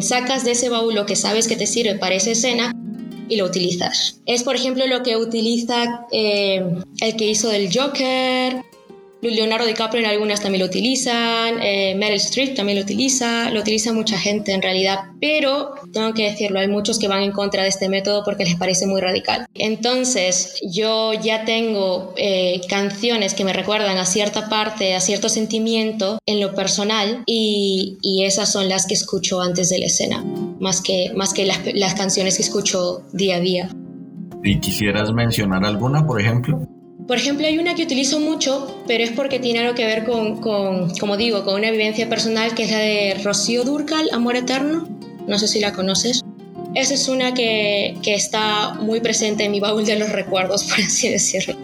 sacas 0.00 0.44
de 0.44 0.52
ese 0.52 0.68
baúl 0.68 0.94
lo 0.94 1.06
que 1.06 1.16
sabes 1.16 1.48
que 1.48 1.56
te 1.56 1.66
sirve 1.66 1.96
para 1.96 2.14
esa 2.14 2.30
escena 2.30 2.72
y 3.28 3.36
lo 3.36 3.44
utilizas. 3.44 4.20
Es, 4.26 4.44
por 4.44 4.54
ejemplo, 4.54 4.86
lo 4.86 5.02
que 5.02 5.16
utiliza 5.16 6.06
eh, 6.12 6.64
el 7.00 7.16
que 7.16 7.26
hizo 7.28 7.48
del 7.48 7.68
Joker, 7.72 8.62
Leonardo 9.30 9.66
DiCaprio 9.66 10.02
en 10.02 10.10
algunas 10.10 10.40
también 10.40 10.60
lo 10.60 10.66
utilizan, 10.66 11.62
eh, 11.62 11.94
Meryl 11.96 12.16
Streep 12.16 12.54
también 12.54 12.78
lo 12.78 12.84
utiliza, 12.84 13.50
lo 13.50 13.60
utiliza 13.60 13.92
mucha 13.92 14.18
gente 14.18 14.52
en 14.52 14.62
realidad, 14.62 15.00
pero 15.20 15.74
tengo 15.92 16.12
que 16.14 16.24
decirlo, 16.24 16.60
hay 16.60 16.68
muchos 16.68 16.98
que 16.98 17.08
van 17.08 17.22
en 17.22 17.32
contra 17.32 17.62
de 17.62 17.68
este 17.68 17.88
método 17.88 18.22
porque 18.24 18.44
les 18.44 18.56
parece 18.56 18.86
muy 18.86 19.00
radical. 19.00 19.46
Entonces, 19.54 20.60
yo 20.62 21.12
ya 21.14 21.44
tengo 21.44 22.14
eh, 22.16 22.60
canciones 22.68 23.34
que 23.34 23.44
me 23.44 23.52
recuerdan 23.52 23.98
a 23.98 24.04
cierta 24.04 24.48
parte, 24.48 24.94
a 24.94 25.00
cierto 25.00 25.28
sentimiento 25.28 26.18
en 26.26 26.40
lo 26.40 26.54
personal 26.54 27.22
y, 27.26 27.98
y, 28.02 28.24
esas 28.24 28.50
son 28.50 28.68
las 28.68 28.86
que 28.86 28.94
escucho 28.94 29.40
antes 29.40 29.68
de 29.68 29.78
la 29.78 29.86
escena, 29.86 30.24
más 30.58 30.80
que, 30.80 31.12
más 31.14 31.32
que 31.32 31.46
las, 31.46 31.60
las 31.74 31.94
canciones 31.94 32.36
que 32.36 32.42
escucho 32.42 33.02
día 33.12 33.36
a 33.36 33.40
día. 33.40 33.70
¿Y 34.42 34.60
quisieras 34.60 35.12
mencionar 35.12 35.64
alguna, 35.64 36.06
por 36.06 36.20
ejemplo? 36.20 36.66
Por 37.06 37.18
ejemplo, 37.18 37.46
hay 37.46 37.58
una 37.58 37.74
que 37.76 37.84
utilizo 37.84 38.18
mucho, 38.18 38.82
pero 38.88 39.04
es 39.04 39.12
porque 39.12 39.38
tiene 39.38 39.60
algo 39.60 39.74
que 39.74 39.84
ver 39.84 40.04
con, 40.04 40.40
con, 40.40 40.90
como 40.98 41.16
digo, 41.16 41.44
con 41.44 41.54
una 41.54 41.70
vivencia 41.70 42.08
personal, 42.08 42.54
que 42.54 42.64
es 42.64 42.70
la 42.72 42.78
de 42.78 43.20
Rocío 43.22 43.64
Durcal, 43.64 44.08
Amor 44.12 44.34
Eterno. 44.34 44.88
No 45.28 45.38
sé 45.38 45.46
si 45.46 45.60
la 45.60 45.72
conoces. 45.72 46.24
Esa 46.74 46.94
es 46.94 47.08
una 47.08 47.32
que, 47.32 47.96
que 48.02 48.14
está 48.14 48.74
muy 48.74 49.00
presente 49.00 49.44
en 49.44 49.52
mi 49.52 49.60
baúl 49.60 49.84
de 49.84 49.98
los 49.98 50.10
recuerdos, 50.10 50.64
por 50.68 50.80
así 50.80 51.08
decirlo. 51.08 51.56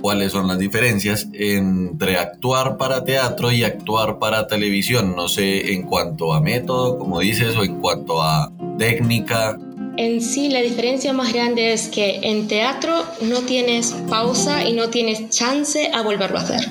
cuáles 0.00 0.32
son 0.32 0.48
las 0.48 0.58
diferencias 0.58 1.28
entre 1.34 2.16
actuar 2.16 2.78
para 2.78 3.04
teatro 3.04 3.52
y 3.52 3.62
actuar 3.62 4.18
para 4.18 4.46
televisión. 4.46 5.14
No 5.14 5.28
sé, 5.28 5.74
en 5.74 5.82
cuanto 5.82 6.32
a 6.32 6.40
método, 6.40 6.96
como 6.98 7.20
dices, 7.20 7.54
o 7.58 7.62
en 7.62 7.78
cuanto 7.78 8.22
a 8.22 8.50
técnica, 8.78 9.58
en 9.98 10.22
sí 10.22 10.48
la 10.48 10.60
diferencia 10.60 11.12
más 11.12 11.32
grande 11.32 11.72
es 11.72 11.88
que 11.88 12.20
en 12.22 12.46
teatro 12.46 13.04
no 13.20 13.40
tienes 13.40 13.92
pausa 14.08 14.64
y 14.64 14.72
no 14.72 14.90
tienes 14.90 15.28
chance 15.30 15.90
a 15.92 16.02
volverlo 16.02 16.38
a 16.38 16.42
hacer. 16.42 16.70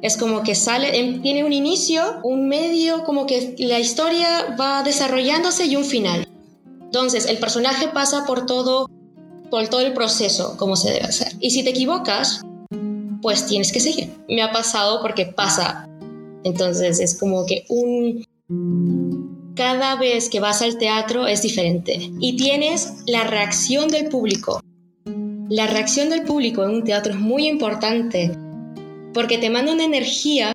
Es 0.00 0.16
como 0.16 0.42
que 0.42 0.54
sale, 0.54 0.90
tiene 1.22 1.44
un 1.44 1.52
inicio, 1.52 2.02
un 2.22 2.48
medio, 2.48 3.04
como 3.04 3.26
que 3.26 3.54
la 3.58 3.78
historia 3.78 4.56
va 4.58 4.82
desarrollándose 4.82 5.66
y 5.66 5.76
un 5.76 5.84
final. 5.84 6.26
Entonces, 6.80 7.26
el 7.26 7.36
personaje 7.36 7.88
pasa 7.88 8.24
por 8.24 8.46
todo, 8.46 8.88
por 9.50 9.68
todo 9.68 9.82
el 9.82 9.92
proceso, 9.92 10.56
como 10.56 10.74
se 10.74 10.90
debe 10.90 11.04
hacer. 11.04 11.34
Y 11.38 11.50
si 11.50 11.62
te 11.62 11.70
equivocas, 11.70 12.40
pues 13.20 13.44
tienes 13.44 13.72
que 13.72 13.80
seguir. 13.80 14.10
Me 14.26 14.40
ha 14.40 14.52
pasado 14.52 15.02
porque 15.02 15.26
pasa. 15.26 15.86
Entonces, 16.44 16.98
es 16.98 17.18
como 17.18 17.44
que 17.44 17.66
un... 17.68 18.24
Cada 19.54 19.96
vez 19.96 20.28
que 20.30 20.40
vas 20.40 20.62
al 20.62 20.78
teatro 20.78 21.26
es 21.26 21.42
diferente. 21.42 22.10
Y 22.20 22.36
tienes 22.36 23.02
la 23.06 23.24
reacción 23.24 23.88
del 23.88 24.08
público. 24.08 24.60
La 25.48 25.66
reacción 25.66 26.08
del 26.08 26.22
público 26.22 26.64
en 26.64 26.70
un 26.70 26.84
teatro 26.84 27.12
es 27.12 27.18
muy 27.18 27.46
importante 27.46 28.32
porque 29.12 29.38
te 29.38 29.50
manda 29.50 29.72
una 29.72 29.84
energía 29.84 30.52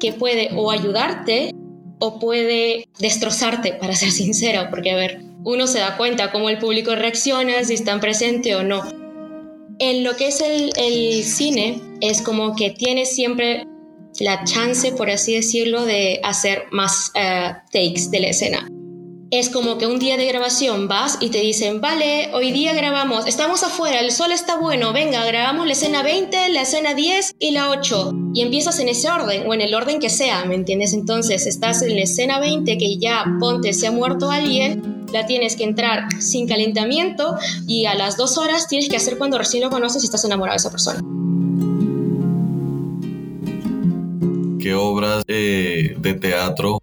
que 0.00 0.12
puede 0.12 0.50
o 0.56 0.70
ayudarte 0.70 1.54
o 1.98 2.18
puede 2.18 2.88
destrozarte, 2.98 3.74
para 3.74 3.94
ser 3.94 4.10
sincera, 4.10 4.70
porque 4.70 4.92
a 4.92 4.96
ver, 4.96 5.20
uno 5.44 5.66
se 5.66 5.80
da 5.80 5.96
cuenta 5.96 6.30
cómo 6.30 6.48
el 6.48 6.58
público 6.58 6.94
reacciona, 6.94 7.64
si 7.64 7.74
están 7.74 8.00
presente 8.00 8.54
o 8.54 8.62
no. 8.62 8.82
En 9.80 10.04
lo 10.04 10.16
que 10.16 10.28
es 10.28 10.40
el, 10.40 11.24
cine, 11.24 11.80
es 12.00 12.22
como 12.22 12.54
que 12.54 12.70
tienes 12.70 13.14
siempre 13.14 13.66
la 14.20 14.44
chance, 14.44 14.92
por 14.92 15.10
así 15.10 15.34
decirlo, 15.34 15.84
de 15.84 16.20
hacer 16.22 16.64
más 16.70 17.10
eh, 17.14 17.52
takes 17.72 18.10
de 18.10 18.20
la 18.20 18.28
escena 18.28 18.68
es 19.30 19.50
como 19.50 19.76
que 19.76 19.86
un 19.86 19.98
día 19.98 20.16
de 20.16 20.26
grabación 20.26 20.88
vas 20.88 21.18
y 21.20 21.28
te 21.28 21.40
dicen, 21.40 21.80
vale, 21.80 22.30
hoy 22.32 22.50
día 22.50 22.72
grabamos, 22.72 23.26
estamos 23.26 23.62
afuera, 23.62 24.00
el 24.00 24.10
sol 24.10 24.32
está 24.32 24.56
bueno, 24.56 24.92
venga, 24.92 25.24
grabamos 25.26 25.66
la 25.66 25.72
escena 25.72 26.02
20, 26.02 26.48
la 26.50 26.62
escena 26.62 26.94
10 26.94 27.34
y 27.38 27.50
la 27.50 27.70
8. 27.70 28.12
Y 28.34 28.42
empiezas 28.42 28.78
en 28.78 28.88
ese 28.88 29.10
orden, 29.10 29.46
o 29.46 29.52
en 29.52 29.60
el 29.60 29.74
orden 29.74 30.00
que 30.00 30.08
sea, 30.08 30.44
¿me 30.44 30.54
entiendes? 30.54 30.94
Entonces 30.94 31.46
estás 31.46 31.82
en 31.82 31.94
la 31.94 32.02
escena 32.02 32.40
20 32.40 32.78
que 32.78 32.98
ya, 32.98 33.24
ponte, 33.38 33.72
se 33.74 33.86
ha 33.86 33.92
muerto 33.92 34.30
alguien, 34.30 35.04
la 35.12 35.26
tienes 35.26 35.56
que 35.56 35.64
entrar 35.64 36.06
sin 36.20 36.46
calentamiento 36.46 37.36
y 37.66 37.86
a 37.86 37.94
las 37.94 38.16
dos 38.16 38.38
horas 38.38 38.68
tienes 38.68 38.88
que 38.88 38.96
hacer 38.96 39.18
cuando 39.18 39.38
recién 39.38 39.62
lo 39.62 39.70
conoces 39.70 40.02
y 40.02 40.06
estás 40.06 40.24
enamorado 40.24 40.54
de 40.54 40.58
esa 40.58 40.70
persona. 40.70 41.00
¿Qué 44.68 44.74
obras 44.74 45.24
eh, 45.28 45.94
de 45.96 46.12
teatro 46.12 46.82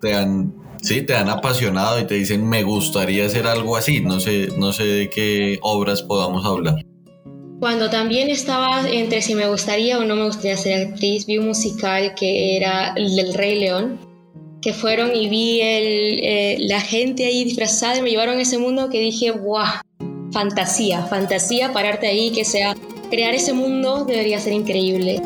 te 0.00 0.14
han 0.14 0.52
Sí, 0.82 1.02
te 1.02 1.14
han 1.14 1.28
apasionado 1.28 2.00
y 2.00 2.08
te 2.08 2.14
dicen 2.14 2.44
me 2.48 2.64
gustaría 2.64 3.26
hacer 3.26 3.46
algo 3.46 3.76
así. 3.76 4.00
No 4.00 4.18
sé, 4.18 4.48
no 4.58 4.72
sé 4.72 4.82
de 4.82 5.10
qué 5.10 5.60
obras 5.62 6.02
podamos 6.02 6.44
hablar. 6.44 6.84
Cuando 7.60 7.88
también 7.88 8.30
estaba 8.30 8.90
entre 8.90 9.22
si 9.22 9.36
me 9.36 9.46
gustaría 9.48 10.00
o 10.00 10.04
no 10.04 10.16
me 10.16 10.24
gustaría 10.24 10.56
ser 10.56 10.88
actriz, 10.88 11.24
vi 11.26 11.38
un 11.38 11.46
musical 11.46 12.16
que 12.16 12.56
era 12.56 12.94
el 12.96 13.14
del 13.14 13.32
Rey 13.32 13.60
León, 13.60 14.00
que 14.60 14.72
fueron 14.72 15.14
y 15.14 15.28
vi 15.28 15.60
el, 15.60 16.18
eh, 16.20 16.56
la 16.62 16.80
gente 16.80 17.26
ahí 17.26 17.44
disfrazada 17.44 17.98
y 17.98 18.02
me 18.02 18.10
llevaron 18.10 18.38
a 18.38 18.42
ese 18.42 18.58
mundo 18.58 18.90
que 18.90 18.98
dije, 18.98 19.30
¡guau! 19.30 19.68
Fantasía, 20.32 21.04
fantasía, 21.04 21.72
pararte 21.72 22.08
ahí, 22.08 22.32
que 22.32 22.44
sea, 22.44 22.74
crear 23.08 23.34
ese 23.34 23.52
mundo 23.52 24.04
debería 24.04 24.40
ser 24.40 24.52
increíble. 24.52 25.22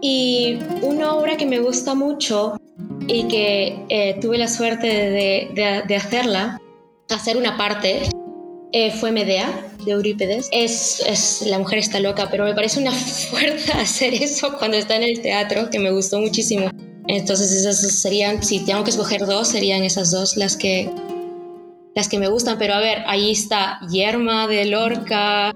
Y 0.00 0.58
una 0.82 1.14
obra 1.14 1.36
que 1.36 1.46
me 1.46 1.58
gusta 1.58 1.94
mucho 1.94 2.56
y 3.06 3.28
que 3.28 3.84
eh, 3.88 4.18
tuve 4.20 4.38
la 4.38 4.48
suerte 4.48 4.86
de, 4.86 5.82
de, 5.86 5.96
hacerla, 5.96 6.60
hacer 7.08 7.36
una 7.36 7.56
parte, 7.56 8.02
eh, 8.72 8.92
fue 8.92 9.10
Medea 9.10 9.68
de 9.84 9.92
Eurípides. 9.92 10.48
Es, 10.52 11.02
es, 11.06 11.42
la 11.46 11.58
mujer 11.58 11.78
está 11.78 12.00
loca, 12.00 12.28
pero 12.30 12.44
me 12.44 12.54
parece 12.54 12.80
una 12.80 12.92
fuerza 12.92 13.80
hacer 13.80 14.14
eso 14.14 14.56
cuando 14.58 14.76
está 14.76 14.96
en 14.96 15.02
el 15.02 15.20
teatro, 15.20 15.70
que 15.70 15.78
me 15.78 15.90
gustó 15.90 16.20
muchísimo. 16.20 16.70
Entonces 17.08 17.50
esas 17.52 17.80
serían, 18.00 18.42
si 18.42 18.64
tengo 18.64 18.84
que 18.84 18.90
escoger 18.90 19.26
dos, 19.26 19.48
serían 19.48 19.82
esas 19.82 20.12
dos 20.12 20.36
las 20.36 20.56
que, 20.56 20.90
las 21.94 22.08
que 22.08 22.18
me 22.18 22.28
gustan. 22.28 22.56
Pero 22.58 22.74
a 22.74 22.80
ver, 22.80 22.98
ahí 23.06 23.32
está 23.32 23.80
Yerma 23.90 24.46
de 24.46 24.66
Lorca, 24.66 25.52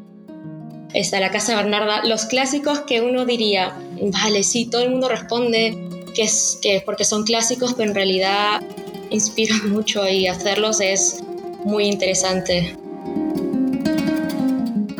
está 0.94 1.18
La 1.20 1.30
Casa 1.30 1.56
Bernarda, 1.56 2.04
los 2.04 2.24
clásicos 2.24 2.80
que 2.80 3.02
uno 3.02 3.26
diría, 3.26 3.76
vale, 4.22 4.44
sí, 4.44 4.66
todo 4.66 4.82
el 4.82 4.90
mundo 4.90 5.08
responde 5.08 5.76
que 6.14 6.22
es 6.22 6.58
que 6.62 6.82
porque 6.86 7.04
son 7.04 7.24
clásicos, 7.24 7.74
pero 7.74 7.90
en 7.90 7.94
realidad 7.94 8.62
inspiran 9.10 9.70
mucho 9.72 10.08
y 10.08 10.28
hacerlos 10.28 10.80
es 10.80 11.22
muy 11.64 11.86
interesante. 11.86 12.76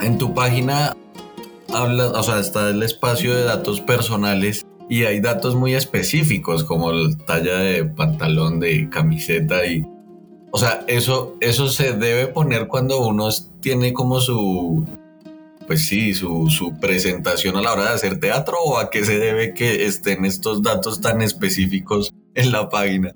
En 0.03 0.19
tu 0.19 0.35
página 0.35 0.97
hablas, 1.73 2.13
o 2.13 2.23
sea, 2.23 2.41
está 2.41 2.71
el 2.71 2.83
espacio 2.83 3.35
de 3.35 3.45
datos 3.45 3.81
personales 3.81 4.67
y 4.91 5.05
hay 5.05 5.21
datos 5.21 5.55
muy 5.55 5.75
específicos 5.75 6.65
como 6.65 6.93
la 6.93 7.17
talla 7.19 7.59
de 7.59 7.85
pantalón, 7.85 8.61
de 8.61 8.91
camiseta 8.91 9.65
y 9.65 9.87
o 10.51 10.59
sea, 10.59 10.85
eso 10.87 11.37
eso 11.41 11.69
se 11.69 11.95
debe 11.95 12.29
poner 12.29 12.69
cuando 12.69 13.07
uno 13.07 13.29
tiene 13.61 13.93
como 13.93 14.21
su 14.21 14.87
pues 15.67 15.87
sí, 15.87 16.15
su, 16.15 16.49
su, 16.51 16.79
presentación 16.79 17.57
a 17.57 17.63
la 17.63 17.73
hora 17.73 17.85
de 17.85 17.95
hacer 17.95 18.21
teatro 18.21 18.59
o 18.63 18.79
a 18.79 18.91
qué 18.91 19.05
se 19.05 19.19
debe 19.19 19.55
que 19.55 19.87
estén 19.87 20.25
estos 20.25 20.63
datos 20.63 21.01
tan 21.01 21.23
específicos 21.23 22.13
en 22.35 22.53
la 22.53 22.69
página? 22.69 23.13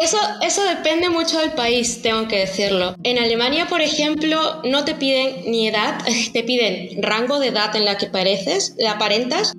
Eso, 0.00 0.16
eso 0.42 0.62
depende 0.64 1.08
mucho 1.08 1.38
del 1.40 1.52
país, 1.52 2.02
tengo 2.02 2.28
que 2.28 2.38
decirlo. 2.38 2.94
En 3.02 3.18
Alemania, 3.18 3.66
por 3.66 3.80
ejemplo, 3.80 4.62
no 4.64 4.84
te 4.84 4.94
piden 4.94 5.50
ni 5.50 5.66
edad, 5.66 5.98
te 6.32 6.44
piden 6.44 7.02
rango 7.02 7.40
de 7.40 7.48
edad 7.48 7.74
en 7.74 7.84
la 7.84 7.96
que 7.96 8.06
pareces, 8.06 8.74
la 8.78 8.92
aparentas 8.92 9.54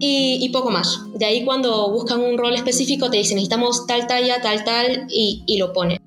y, 0.00 0.48
poco 0.52 0.70
más. 0.70 1.00
De 1.14 1.26
ahí 1.26 1.44
cuando 1.44 1.90
buscan 1.90 2.20
un 2.20 2.38
rol 2.38 2.54
específico 2.54 3.10
te 3.10 3.18
dicen 3.18 3.36
necesitamos 3.36 3.86
tal 3.86 4.06
talla, 4.06 4.40
tal 4.40 4.64
tal 4.64 5.06
y, 5.08 5.42
y 5.46 5.58
lo 5.58 5.72
ponen. 5.72 5.98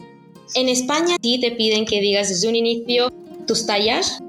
En 0.56 0.68
España 0.68 1.16
sí 1.22 1.40
te 1.40 1.52
piden 1.52 1.86
que 1.86 2.02
digas 2.02 2.30
desde 2.30 2.48
un 2.50 2.56
inicio 2.56 3.10
tus 3.48 3.66
tallas, 3.66 4.20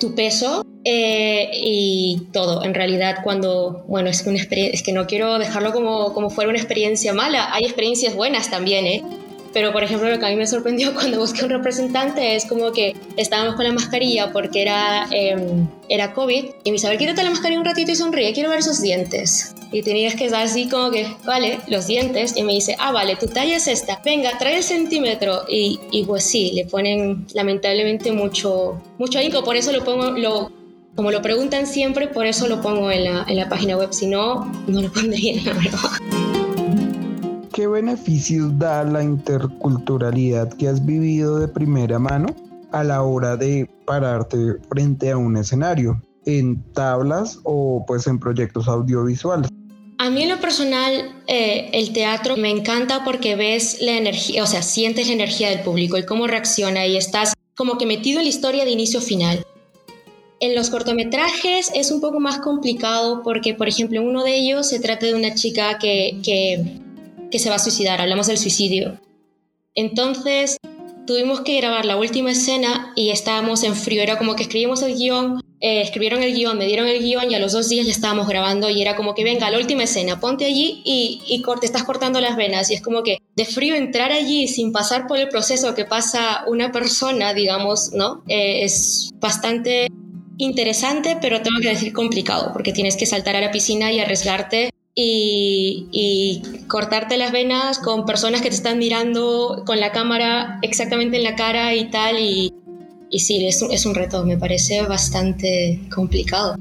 tu 0.00 0.14
peso 0.14 0.66
eh, 0.84 1.50
y 1.52 2.22
todo. 2.32 2.64
En 2.64 2.74
realidad, 2.74 3.18
cuando, 3.22 3.84
bueno, 3.86 4.08
es, 4.08 4.26
una 4.26 4.38
es 4.40 4.82
que 4.82 4.92
no 4.92 5.06
quiero 5.06 5.38
dejarlo 5.38 5.72
como, 5.72 6.12
como 6.12 6.30
fuera 6.30 6.50
una 6.50 6.58
experiencia 6.58 7.12
mala, 7.12 7.54
hay 7.54 7.64
experiencias 7.64 8.14
buenas 8.14 8.50
también, 8.50 8.86
¿eh? 8.86 9.02
Pero, 9.52 9.72
por 9.72 9.82
ejemplo, 9.82 10.08
lo 10.08 10.18
que 10.18 10.26
a 10.26 10.28
mí 10.28 10.36
me 10.36 10.46
sorprendió 10.46 10.94
cuando 10.94 11.18
busqué 11.18 11.44
un 11.44 11.50
representante 11.50 12.36
es 12.36 12.46
como 12.46 12.72
que 12.72 12.96
estábamos 13.16 13.56
con 13.56 13.64
la 13.64 13.72
mascarilla 13.72 14.32
porque 14.32 14.62
era, 14.62 15.06
em, 15.10 15.66
era 15.88 16.12
COVID 16.12 16.44
y 16.64 16.70
me 16.70 16.74
dice, 16.74 16.86
a 16.86 16.90
ver, 16.90 16.98
quítate 16.98 17.22
la 17.22 17.30
mascarilla 17.30 17.60
un 17.60 17.66
ratito 17.66 17.90
y 17.90 17.96
sonríe, 17.96 18.32
quiero 18.32 18.50
ver 18.50 18.60
esos 18.60 18.80
dientes. 18.80 19.54
Y 19.72 19.82
tenías 19.82 20.16
que 20.16 20.26
estar 20.26 20.42
así 20.42 20.68
como 20.68 20.90
que, 20.90 21.06
vale, 21.24 21.60
los 21.68 21.86
dientes. 21.86 22.36
Y 22.36 22.42
me 22.42 22.52
dice, 22.52 22.76
ah, 22.80 22.90
vale, 22.90 23.14
tu 23.16 23.28
talla 23.28 23.56
es 23.56 23.68
esta. 23.68 24.00
Venga, 24.04 24.36
trae 24.36 24.56
el 24.56 24.64
centímetro. 24.64 25.44
Y, 25.48 25.78
y 25.92 26.04
pues 26.04 26.24
sí, 26.24 26.52
le 26.54 26.64
ponen 26.64 27.26
lamentablemente 27.34 28.10
mucho, 28.10 28.80
mucho 28.98 29.20
ahínco. 29.20 29.44
Por 29.44 29.54
eso 29.54 29.70
lo 29.70 29.84
pongo, 29.84 30.10
lo, 30.10 30.50
como 30.96 31.12
lo 31.12 31.22
preguntan 31.22 31.68
siempre, 31.68 32.08
por 32.08 32.26
eso 32.26 32.48
lo 32.48 32.60
pongo 32.60 32.90
en 32.90 33.04
la, 33.04 33.24
en 33.28 33.36
la 33.36 33.48
página 33.48 33.76
web. 33.76 33.92
Si 33.92 34.08
no, 34.08 34.50
no 34.66 34.82
lo 34.82 34.92
pondría, 34.92 35.40
la 35.44 35.52
verdad. 35.52 36.29
¿Qué 37.60 37.66
beneficios 37.66 38.58
da 38.58 38.84
la 38.84 39.04
interculturalidad 39.04 40.50
que 40.54 40.66
has 40.66 40.82
vivido 40.82 41.38
de 41.38 41.46
primera 41.46 41.98
mano 41.98 42.34
a 42.72 42.82
la 42.82 43.02
hora 43.02 43.36
de 43.36 43.68
pararte 43.84 44.38
frente 44.70 45.10
a 45.10 45.18
un 45.18 45.36
escenario, 45.36 46.00
en 46.24 46.64
tablas 46.72 47.38
o 47.44 47.84
pues 47.86 48.06
en 48.06 48.18
proyectos 48.18 48.66
audiovisuales? 48.66 49.50
A 49.98 50.08
mí 50.08 50.22
en 50.22 50.30
lo 50.30 50.40
personal 50.40 51.22
eh, 51.26 51.68
el 51.74 51.92
teatro 51.92 52.38
me 52.38 52.48
encanta 52.48 53.04
porque 53.04 53.36
ves 53.36 53.82
la 53.82 53.98
energía, 53.98 54.42
o 54.42 54.46
sea, 54.46 54.62
sientes 54.62 55.08
la 55.08 55.12
energía 55.12 55.50
del 55.50 55.60
público 55.60 55.98
y 55.98 56.06
cómo 56.06 56.26
reacciona 56.26 56.86
y 56.86 56.96
estás 56.96 57.34
como 57.54 57.76
que 57.76 57.84
metido 57.84 58.20
en 58.20 58.24
la 58.24 58.30
historia 58.30 58.64
de 58.64 58.70
inicio 58.70 59.00
a 59.00 59.02
final. 59.02 59.46
En 60.40 60.54
los 60.54 60.70
cortometrajes 60.70 61.70
es 61.74 61.90
un 61.90 62.00
poco 62.00 62.20
más 62.20 62.38
complicado 62.38 63.22
porque, 63.22 63.52
por 63.52 63.68
ejemplo, 63.68 64.00
uno 64.00 64.24
de 64.24 64.36
ellos 64.36 64.66
se 64.66 64.80
trata 64.80 65.04
de 65.04 65.12
una 65.12 65.34
chica 65.34 65.76
que, 65.78 66.22
que 66.24 66.80
que 67.30 67.38
se 67.38 67.50
va 67.50 67.56
a 67.56 67.60
suicidar, 67.60 68.00
hablamos 68.00 68.26
del 68.26 68.38
suicidio. 68.38 69.00
Entonces 69.74 70.56
tuvimos 71.06 71.40
que 71.40 71.56
grabar 71.56 71.84
la 71.84 71.96
última 71.96 72.30
escena 72.30 72.92
y 72.94 73.10
estábamos 73.10 73.62
en 73.64 73.74
frío, 73.74 74.02
era 74.02 74.18
como 74.18 74.36
que 74.36 74.42
escribimos 74.42 74.82
el 74.82 74.94
guion, 74.96 75.40
eh, 75.60 75.82
escribieron 75.82 76.22
el 76.22 76.34
guion, 76.34 76.56
me 76.56 76.66
dieron 76.66 76.86
el 76.86 77.02
guion 77.02 77.30
y 77.30 77.34
a 77.34 77.38
los 77.38 77.52
dos 77.52 77.68
días 77.68 77.86
ya 77.86 77.92
estábamos 77.92 78.28
grabando 78.28 78.70
y 78.70 78.80
era 78.80 78.96
como 78.96 79.14
que 79.14 79.24
venga, 79.24 79.50
la 79.50 79.58
última 79.58 79.84
escena, 79.84 80.20
ponte 80.20 80.44
allí 80.44 80.82
y, 80.84 81.20
y 81.26 81.42
corte, 81.42 81.66
estás 81.66 81.84
cortando 81.84 82.20
las 82.20 82.36
venas 82.36 82.70
y 82.70 82.74
es 82.74 82.80
como 82.80 83.02
que 83.02 83.18
de 83.36 83.44
frío 83.44 83.74
entrar 83.74 84.12
allí 84.12 84.48
sin 84.48 84.72
pasar 84.72 85.06
por 85.06 85.18
el 85.18 85.28
proceso 85.28 85.74
que 85.74 85.84
pasa 85.84 86.44
una 86.46 86.72
persona, 86.72 87.34
digamos, 87.34 87.92
¿no? 87.92 88.22
Eh, 88.28 88.64
es 88.64 89.10
bastante 89.16 89.88
interesante, 90.38 91.18
pero 91.20 91.42
tengo 91.42 91.60
que 91.60 91.68
decir 91.68 91.92
complicado, 91.92 92.52
porque 92.52 92.72
tienes 92.72 92.96
que 92.96 93.06
saltar 93.06 93.36
a 93.36 93.40
la 93.40 93.50
piscina 93.50 93.92
y 93.92 94.00
arriesgarte 94.00 94.70
y, 94.94 95.88
y, 95.92 96.42
cortarte 96.66 97.16
las 97.16 97.32
venas 97.32 97.78
con 97.78 98.04
personas 98.04 98.42
que 98.42 98.48
te 98.48 98.54
están 98.54 98.78
mirando 98.78 99.62
con 99.66 99.80
la 99.80 99.92
cámara 99.92 100.58
exactamente 100.62 101.16
en 101.16 101.24
la 101.24 101.36
cara 101.36 101.74
y 101.74 101.90
tal. 101.90 102.18
Y, 102.18 102.52
y 103.10 103.20
sí, 103.20 103.44
es 103.46 103.62
un, 103.62 103.72
es 103.72 103.86
un 103.86 103.94
reto, 103.94 104.24
me 104.24 104.36
parece 104.36 104.82
bastante 104.82 105.80
complicado. 105.94 106.56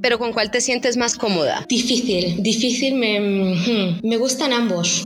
¿Pero 0.00 0.18
con 0.18 0.32
cuál 0.32 0.50
te 0.50 0.60
sientes 0.60 0.96
más 0.96 1.16
cómoda? 1.16 1.64
Difícil, 1.68 2.42
difícil, 2.42 2.94
me, 2.94 3.20
hmm, 3.20 4.00
me 4.02 4.16
gustan 4.16 4.52
ambos 4.52 5.04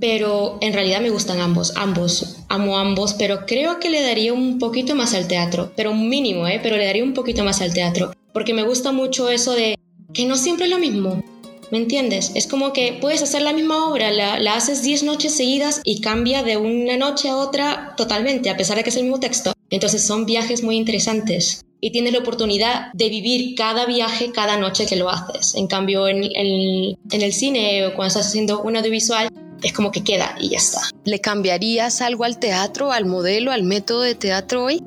pero 0.00 0.58
en 0.60 0.72
realidad 0.72 1.00
me 1.00 1.10
gustan 1.10 1.40
ambos, 1.40 1.72
ambos, 1.76 2.36
amo 2.48 2.78
ambos, 2.78 3.14
pero 3.14 3.46
creo 3.46 3.80
que 3.80 3.90
le 3.90 4.02
daría 4.02 4.32
un 4.32 4.58
poquito 4.58 4.94
más 4.94 5.14
al 5.14 5.26
teatro, 5.26 5.72
pero 5.76 5.90
un 5.90 6.08
mínimo, 6.08 6.46
¿eh? 6.46 6.60
pero 6.62 6.76
le 6.76 6.86
daría 6.86 7.02
un 7.02 7.14
poquito 7.14 7.44
más 7.44 7.60
al 7.60 7.74
teatro, 7.74 8.12
porque 8.32 8.54
me 8.54 8.62
gusta 8.62 8.92
mucho 8.92 9.28
eso 9.28 9.54
de 9.54 9.76
que 10.12 10.26
no 10.26 10.36
siempre 10.36 10.66
es 10.66 10.70
lo 10.70 10.78
mismo, 10.78 11.22
¿me 11.70 11.78
entiendes? 11.78 12.32
Es 12.34 12.46
como 12.46 12.72
que 12.72 12.98
puedes 13.00 13.22
hacer 13.22 13.42
la 13.42 13.52
misma 13.52 13.88
obra, 13.88 14.10
la, 14.10 14.38
la 14.38 14.54
haces 14.54 14.82
10 14.82 15.04
noches 15.04 15.36
seguidas 15.36 15.80
y 15.84 16.00
cambia 16.00 16.42
de 16.42 16.56
una 16.56 16.96
noche 16.96 17.28
a 17.28 17.36
otra 17.36 17.94
totalmente, 17.96 18.50
a 18.50 18.56
pesar 18.56 18.76
de 18.76 18.84
que 18.84 18.90
es 18.90 18.96
el 18.96 19.04
mismo 19.04 19.20
texto. 19.20 19.52
Entonces 19.70 20.06
son 20.06 20.24
viajes 20.26 20.62
muy 20.62 20.76
interesantes 20.76 21.64
y 21.80 21.90
tienes 21.90 22.12
la 22.12 22.20
oportunidad 22.20 22.92
de 22.92 23.08
vivir 23.08 23.54
cada 23.54 23.86
viaje 23.86 24.32
cada 24.32 24.56
noche 24.56 24.86
que 24.86 24.96
lo 24.96 25.10
haces. 25.10 25.54
En 25.54 25.66
cambio, 25.66 26.08
en, 26.08 26.24
en, 26.24 26.98
en 27.10 27.22
el 27.22 27.32
cine 27.32 27.86
o 27.86 27.94
cuando 27.94 28.08
estás 28.08 28.28
haciendo 28.28 28.62
un 28.62 28.76
audiovisual, 28.76 29.28
es 29.62 29.72
como 29.72 29.90
que 29.90 30.04
queda 30.04 30.36
y 30.40 30.50
ya 30.50 30.58
está. 30.58 30.80
¿Le 31.04 31.20
cambiarías 31.20 32.00
algo 32.00 32.24
al 32.24 32.38
teatro, 32.38 32.92
al 32.92 33.06
modelo, 33.06 33.52
al 33.52 33.62
método 33.62 34.02
de 34.02 34.14
teatro 34.14 34.64
hoy? 34.64 34.80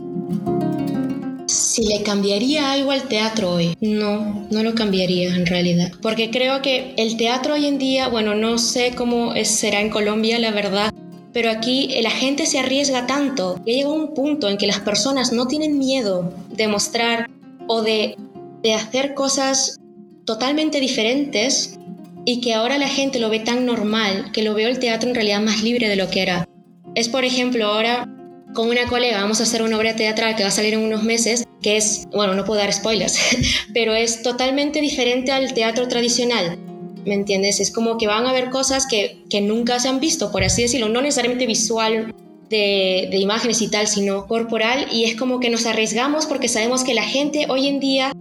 Si 1.81 1.87
le 1.87 2.03
cambiaría 2.03 2.73
algo 2.73 2.91
al 2.91 3.07
teatro 3.07 3.53
hoy, 3.53 3.75
no, 3.81 4.45
no 4.51 4.61
lo 4.61 4.75
cambiaría 4.75 5.35
en 5.35 5.47
realidad. 5.47 5.91
Porque 5.99 6.29
creo 6.29 6.61
que 6.61 6.93
el 6.95 7.17
teatro 7.17 7.55
hoy 7.55 7.65
en 7.65 7.79
día, 7.79 8.07
bueno, 8.07 8.35
no 8.35 8.59
sé 8.59 8.93
cómo 8.95 9.33
será 9.45 9.81
en 9.81 9.89
Colombia, 9.89 10.37
la 10.37 10.51
verdad, 10.51 10.93
pero 11.33 11.49
aquí 11.49 11.89
la 12.03 12.11
gente 12.11 12.45
se 12.45 12.59
arriesga 12.59 13.07
tanto 13.07 13.59
que 13.65 13.73
llega 13.73 13.89
un 13.89 14.13
punto 14.13 14.47
en 14.47 14.59
que 14.59 14.67
las 14.67 14.79
personas 14.81 15.33
no 15.33 15.47
tienen 15.47 15.79
miedo 15.79 16.31
de 16.49 16.67
mostrar 16.67 17.31
o 17.65 17.81
de, 17.81 18.15
de 18.61 18.75
hacer 18.75 19.15
cosas 19.15 19.79
totalmente 20.23 20.79
diferentes 20.79 21.79
y 22.25 22.41
que 22.41 22.53
ahora 22.53 22.77
la 22.77 22.89
gente 22.89 23.17
lo 23.17 23.31
ve 23.31 23.39
tan 23.39 23.65
normal 23.65 24.31
que 24.31 24.43
lo 24.43 24.53
veo 24.53 24.69
el 24.69 24.77
teatro 24.77 25.09
en 25.09 25.15
realidad 25.15 25.41
más 25.41 25.63
libre 25.63 25.89
de 25.89 25.95
lo 25.95 26.11
que 26.11 26.21
era. 26.21 26.47
Es 26.93 27.09
por 27.09 27.25
ejemplo 27.25 27.65
ahora 27.65 28.07
con 28.53 28.69
una 28.69 28.85
colega 28.87 29.21
vamos 29.21 29.39
a 29.39 29.43
hacer 29.43 29.61
una 29.61 29.77
obra 29.77 29.95
teatral 29.95 30.35
que 30.35 30.43
va 30.43 30.49
a 30.49 30.51
salir 30.51 30.73
en 30.73 30.81
unos 30.81 31.03
meses 31.03 31.45
que 31.61 31.77
es, 31.77 32.07
bueno, 32.11 32.33
no 32.33 32.43
puedo 32.43 32.59
dar 32.59 32.73
spoilers, 32.73 33.17
pero 33.73 33.93
es 33.93 34.23
totalmente 34.23 34.81
diferente 34.81 35.31
al 35.31 35.53
teatro 35.53 35.87
tradicional. 35.87 36.57
¿Me 37.05 37.15
entiendes? 37.15 37.59
Es 37.59 37.71
como 37.71 37.97
que 37.97 38.07
van 38.07 38.27
a 38.27 38.33
ver 38.33 38.49
cosas 38.49 38.85
que, 38.85 39.23
que 39.29 39.41
nunca 39.41 39.79
se 39.79 39.89
han 39.89 39.99
visto, 39.99 40.31
por 40.31 40.43
así 40.43 40.63
decirlo, 40.63 40.87
no 40.87 41.01
necesariamente 41.01 41.47
visual 41.47 42.13
de, 42.49 43.07
de, 43.09 43.17
imágenes 43.17 43.61
y 43.61 43.69
tal, 43.69 43.87
sino 43.87 44.27
corporal, 44.27 44.87
y 44.91 45.05
es 45.05 45.15
como 45.15 45.39
que 45.39 45.49
nos 45.49 45.65
arriesgamos 45.65 46.27
porque 46.27 46.47
sabemos 46.47 46.83
que 46.83 46.93
la 46.93 47.03
gente 47.03 47.47
hoy 47.49 47.67
en 47.67 47.79
día 47.79 48.11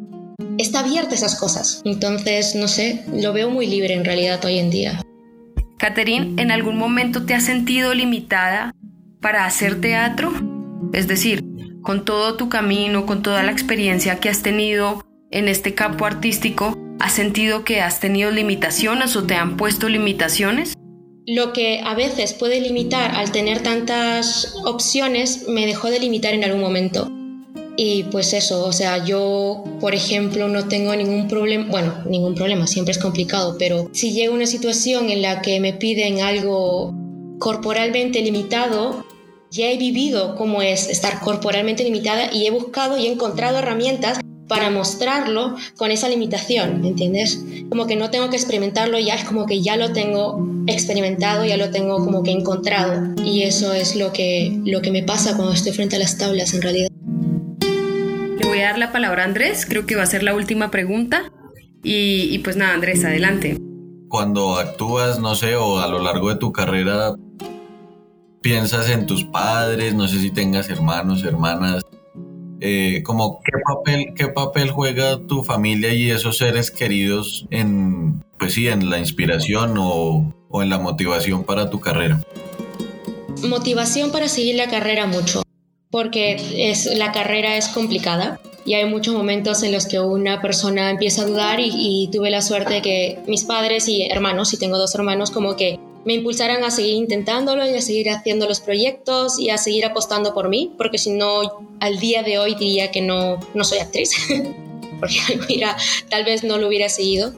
está 0.56 0.80
abierta 0.80 1.10
a 1.10 1.14
esas 1.14 1.36
cosas. 1.38 1.82
Entonces, 1.84 2.54
no 2.54 2.68
sé, 2.68 3.04
lo 3.12 3.34
veo 3.34 3.50
muy 3.50 3.66
libre 3.66 3.94
en 3.94 4.04
realidad 4.04 4.42
hoy 4.44 4.58
en 4.58 4.70
día. 4.70 5.02
Catherine, 5.78 6.40
¿en 6.40 6.50
algún 6.50 6.76
momento 6.76 7.24
te 7.24 7.34
has 7.34 7.44
sentido 7.44 7.92
limitada 7.94 8.74
para 9.20 9.44
hacer 9.44 9.80
teatro? 9.80 10.32
Es 10.92 11.06
decir, 11.06 11.44
con 11.82 12.04
todo 12.04 12.36
tu 12.36 12.48
camino, 12.48 13.06
con 13.06 13.22
toda 13.22 13.42
la 13.42 13.52
experiencia 13.52 14.18
que 14.20 14.28
has 14.28 14.42
tenido 14.42 15.04
en 15.30 15.48
este 15.48 15.74
campo 15.74 16.06
artístico, 16.06 16.76
¿has 16.98 17.12
sentido 17.12 17.64
que 17.64 17.80
has 17.80 18.00
tenido 18.00 18.30
limitaciones 18.30 19.16
o 19.16 19.24
te 19.24 19.34
han 19.34 19.56
puesto 19.56 19.88
limitaciones? 19.88 20.74
Lo 21.26 21.52
que 21.52 21.80
a 21.84 21.94
veces 21.94 22.32
puede 22.32 22.60
limitar 22.60 23.14
al 23.14 23.30
tener 23.30 23.62
tantas 23.62 24.54
opciones 24.64 25.46
me 25.48 25.66
dejó 25.66 25.90
de 25.90 26.00
limitar 26.00 26.34
en 26.34 26.44
algún 26.44 26.60
momento. 26.60 27.08
Y 27.76 28.02
pues 28.04 28.32
eso, 28.32 28.66
o 28.66 28.72
sea, 28.72 29.04
yo, 29.04 29.64
por 29.80 29.94
ejemplo, 29.94 30.48
no 30.48 30.66
tengo 30.66 30.94
ningún 30.96 31.28
problema, 31.28 31.66
bueno, 31.70 31.94
ningún 32.04 32.34
problema, 32.34 32.66
siempre 32.66 32.92
es 32.92 32.98
complicado, 32.98 33.56
pero 33.58 33.88
si 33.92 34.12
llega 34.12 34.34
una 34.34 34.46
situación 34.46 35.08
en 35.08 35.22
la 35.22 35.40
que 35.40 35.60
me 35.60 35.72
piden 35.72 36.20
algo 36.20 36.92
corporalmente 37.38 38.20
limitado, 38.20 39.06
ya 39.50 39.70
he 39.70 39.76
vivido 39.76 40.36
cómo 40.36 40.62
es 40.62 40.88
estar 40.88 41.20
corporalmente 41.20 41.84
limitada 41.84 42.32
y 42.32 42.46
he 42.46 42.50
buscado 42.50 42.98
y 42.98 43.06
he 43.06 43.12
encontrado 43.12 43.58
herramientas 43.58 44.20
para 44.48 44.70
mostrarlo 44.70 45.54
con 45.76 45.90
esa 45.90 46.08
limitación, 46.08 46.84
¿entiendes? 46.84 47.44
Como 47.68 47.86
que 47.86 47.96
no 47.96 48.10
tengo 48.10 48.30
que 48.30 48.36
experimentarlo 48.36 48.98
ya, 48.98 49.14
es 49.14 49.24
como 49.24 49.46
que 49.46 49.62
ya 49.62 49.76
lo 49.76 49.92
tengo 49.92 50.44
experimentado, 50.66 51.44
ya 51.44 51.56
lo 51.56 51.70
tengo 51.70 52.04
como 52.04 52.22
que 52.22 52.32
encontrado. 52.32 53.14
Y 53.24 53.42
eso 53.42 53.72
es 53.72 53.94
lo 53.94 54.12
que, 54.12 54.60
lo 54.64 54.82
que 54.82 54.90
me 54.90 55.04
pasa 55.04 55.36
cuando 55.36 55.54
estoy 55.54 55.72
frente 55.72 55.96
a 55.96 55.98
las 56.00 56.18
tablas 56.18 56.52
en 56.54 56.62
realidad 56.62 56.90
voy 58.50 58.60
a 58.60 58.70
dar 58.70 58.78
la 58.78 58.90
palabra 58.90 59.22
a 59.22 59.26
Andrés, 59.26 59.64
creo 59.64 59.86
que 59.86 59.94
va 59.94 60.02
a 60.02 60.06
ser 60.06 60.24
la 60.24 60.34
última 60.34 60.70
pregunta. 60.70 61.32
Y, 61.82 62.38
pues 62.40 62.56
nada, 62.56 62.74
Andrés, 62.74 63.04
adelante. 63.04 63.56
Cuando 64.08 64.56
actúas, 64.56 65.18
no 65.20 65.34
sé, 65.34 65.54
o 65.56 65.78
a 65.78 65.86
lo 65.86 66.00
largo 66.00 66.28
de 66.28 66.36
tu 66.36 66.52
carrera, 66.52 67.14
piensas 68.40 68.88
en 68.88 69.06
tus 69.06 69.24
padres, 69.24 69.94
no 69.94 70.08
sé 70.08 70.18
si 70.18 70.30
tengas 70.30 70.70
hermanos, 70.70 71.24
hermanas, 71.24 71.84
eh, 72.60 73.02
como 73.04 73.40
qué 73.42 73.52
papel, 73.64 74.14
qué 74.16 74.28
papel 74.28 74.70
juega 74.70 75.18
tu 75.26 75.42
familia 75.42 75.92
y 75.92 76.10
esos 76.10 76.38
seres 76.38 76.70
queridos 76.70 77.46
en, 77.50 78.22
pues 78.38 78.54
sí, 78.54 78.68
en 78.68 78.90
la 78.90 78.98
inspiración 78.98 79.76
o, 79.78 80.34
o 80.48 80.62
en 80.62 80.68
la 80.68 80.78
motivación 80.78 81.44
para 81.44 81.70
tu 81.70 81.80
carrera. 81.80 82.20
Motivación 83.48 84.12
para 84.12 84.28
seguir 84.28 84.56
la 84.56 84.68
carrera 84.68 85.06
mucho 85.06 85.42
porque 85.90 86.70
es, 86.70 86.86
la 86.96 87.12
carrera 87.12 87.56
es 87.56 87.68
complicada 87.68 88.40
y 88.64 88.74
hay 88.74 88.84
muchos 88.84 89.14
momentos 89.14 89.62
en 89.62 89.72
los 89.72 89.86
que 89.86 89.98
una 89.98 90.40
persona 90.40 90.90
empieza 90.90 91.22
a 91.22 91.26
dudar 91.26 91.58
y, 91.60 92.08
tuve 92.12 92.30
la 92.30 92.42
suerte 92.42 92.74
de 92.74 92.82
que 92.82 93.18
mis 93.26 93.44
padres 93.44 93.88
y 93.88 94.02
hermanos, 94.02 94.52
y 94.52 94.58
tengo 94.58 94.78
dos 94.78 94.94
hermanos, 94.94 95.30
como 95.30 95.56
que 95.56 95.80
me 96.04 96.14
impulsaran 96.14 96.64
a 96.64 96.70
seguir 96.70 96.94
intentándolo 96.94 97.64
y 97.66 97.74
a 97.74 97.82
seguir 97.82 98.10
haciendo 98.10 98.46
los 98.46 98.60
proyectos 98.60 99.38
y 99.38 99.50
a 99.50 99.58
seguir 99.58 99.84
apostando 99.84 100.32
por 100.34 100.48
mí, 100.48 100.72
porque 100.78 100.98
si 100.98 101.10
no, 101.10 101.40
al 101.80 101.98
día 101.98 102.22
de 102.22 102.38
hoy 102.38 102.54
diría 102.54 102.90
que 102.90 103.02
no, 103.02 103.38
no 103.54 103.64
soy 103.64 103.78
actriz, 103.78 104.12
porque 105.00 105.18
tal 106.08 106.24
vez 106.24 106.44
no 106.44 106.58
lo 106.58 106.68
hubiera 106.68 106.88
seguido. 106.88 107.32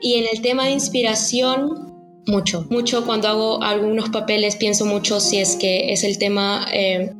Y 0.00 0.14
en 0.14 0.26
el 0.32 0.42
tema 0.42 0.66
de 0.66 0.72
inspiración, 0.72 1.94
mucho, 2.26 2.66
mucho 2.70 3.04
cuando 3.04 3.28
hago 3.28 3.62
algunos 3.62 4.10
papeles 4.10 4.56
pienso 4.56 4.84
mucho 4.84 5.18
si 5.20 5.38
es 5.38 5.56
que 5.56 5.92
es 5.92 6.04
el 6.04 6.18
tema... 6.18 6.66
Eh, 6.72 7.12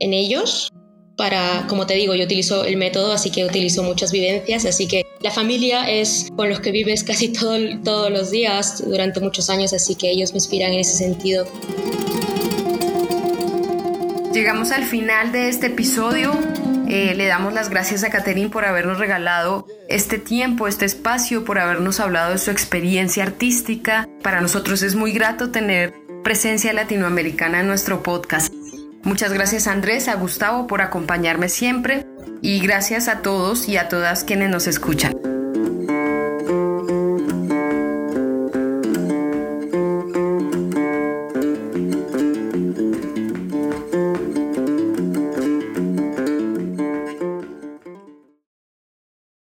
en 0.00 0.14
ellos 0.14 0.72
para, 1.20 1.66
como 1.68 1.86
te 1.86 1.92
digo, 1.92 2.14
yo 2.14 2.24
utilizo 2.24 2.64
el 2.64 2.78
método, 2.78 3.12
así 3.12 3.30
que 3.30 3.44
utilizo 3.44 3.82
muchas 3.82 4.10
vivencias, 4.10 4.64
así 4.64 4.88
que 4.88 5.04
la 5.20 5.30
familia 5.30 5.86
es 5.86 6.28
con 6.34 6.48
los 6.48 6.60
que 6.60 6.70
vives 6.72 7.04
casi 7.04 7.28
todo, 7.38 7.58
todos 7.84 8.10
los 8.10 8.30
días 8.30 8.82
durante 8.86 9.20
muchos 9.20 9.50
años, 9.50 9.74
así 9.74 9.96
que 9.96 10.10
ellos 10.10 10.32
me 10.32 10.38
inspiran 10.38 10.72
en 10.72 10.80
ese 10.80 10.96
sentido. 10.96 11.46
Llegamos 14.32 14.70
al 14.70 14.84
final 14.84 15.30
de 15.30 15.50
este 15.50 15.66
episodio. 15.66 16.32
Eh, 16.88 17.14
le 17.14 17.26
damos 17.26 17.52
las 17.52 17.68
gracias 17.68 18.02
a 18.02 18.08
Catherine 18.08 18.48
por 18.48 18.64
habernos 18.64 18.98
regalado 18.98 19.66
este 19.90 20.16
tiempo, 20.16 20.68
este 20.68 20.86
espacio, 20.86 21.44
por 21.44 21.58
habernos 21.58 22.00
hablado 22.00 22.32
de 22.32 22.38
su 22.38 22.50
experiencia 22.50 23.24
artística. 23.24 24.08
Para 24.22 24.40
nosotros 24.40 24.82
es 24.82 24.94
muy 24.94 25.12
grato 25.12 25.50
tener 25.50 25.92
presencia 26.24 26.72
latinoamericana 26.72 27.60
en 27.60 27.66
nuestro 27.66 28.02
podcast. 28.02 28.54
Muchas 29.02 29.32
gracias 29.32 29.66
Andrés, 29.66 30.08
a 30.08 30.14
Gustavo 30.14 30.66
por 30.66 30.82
acompañarme 30.82 31.48
siempre 31.48 32.06
y 32.42 32.60
gracias 32.60 33.08
a 33.08 33.22
todos 33.22 33.68
y 33.68 33.76
a 33.76 33.88
todas 33.88 34.24
quienes 34.24 34.50
nos 34.50 34.66
escuchan. 34.66 35.14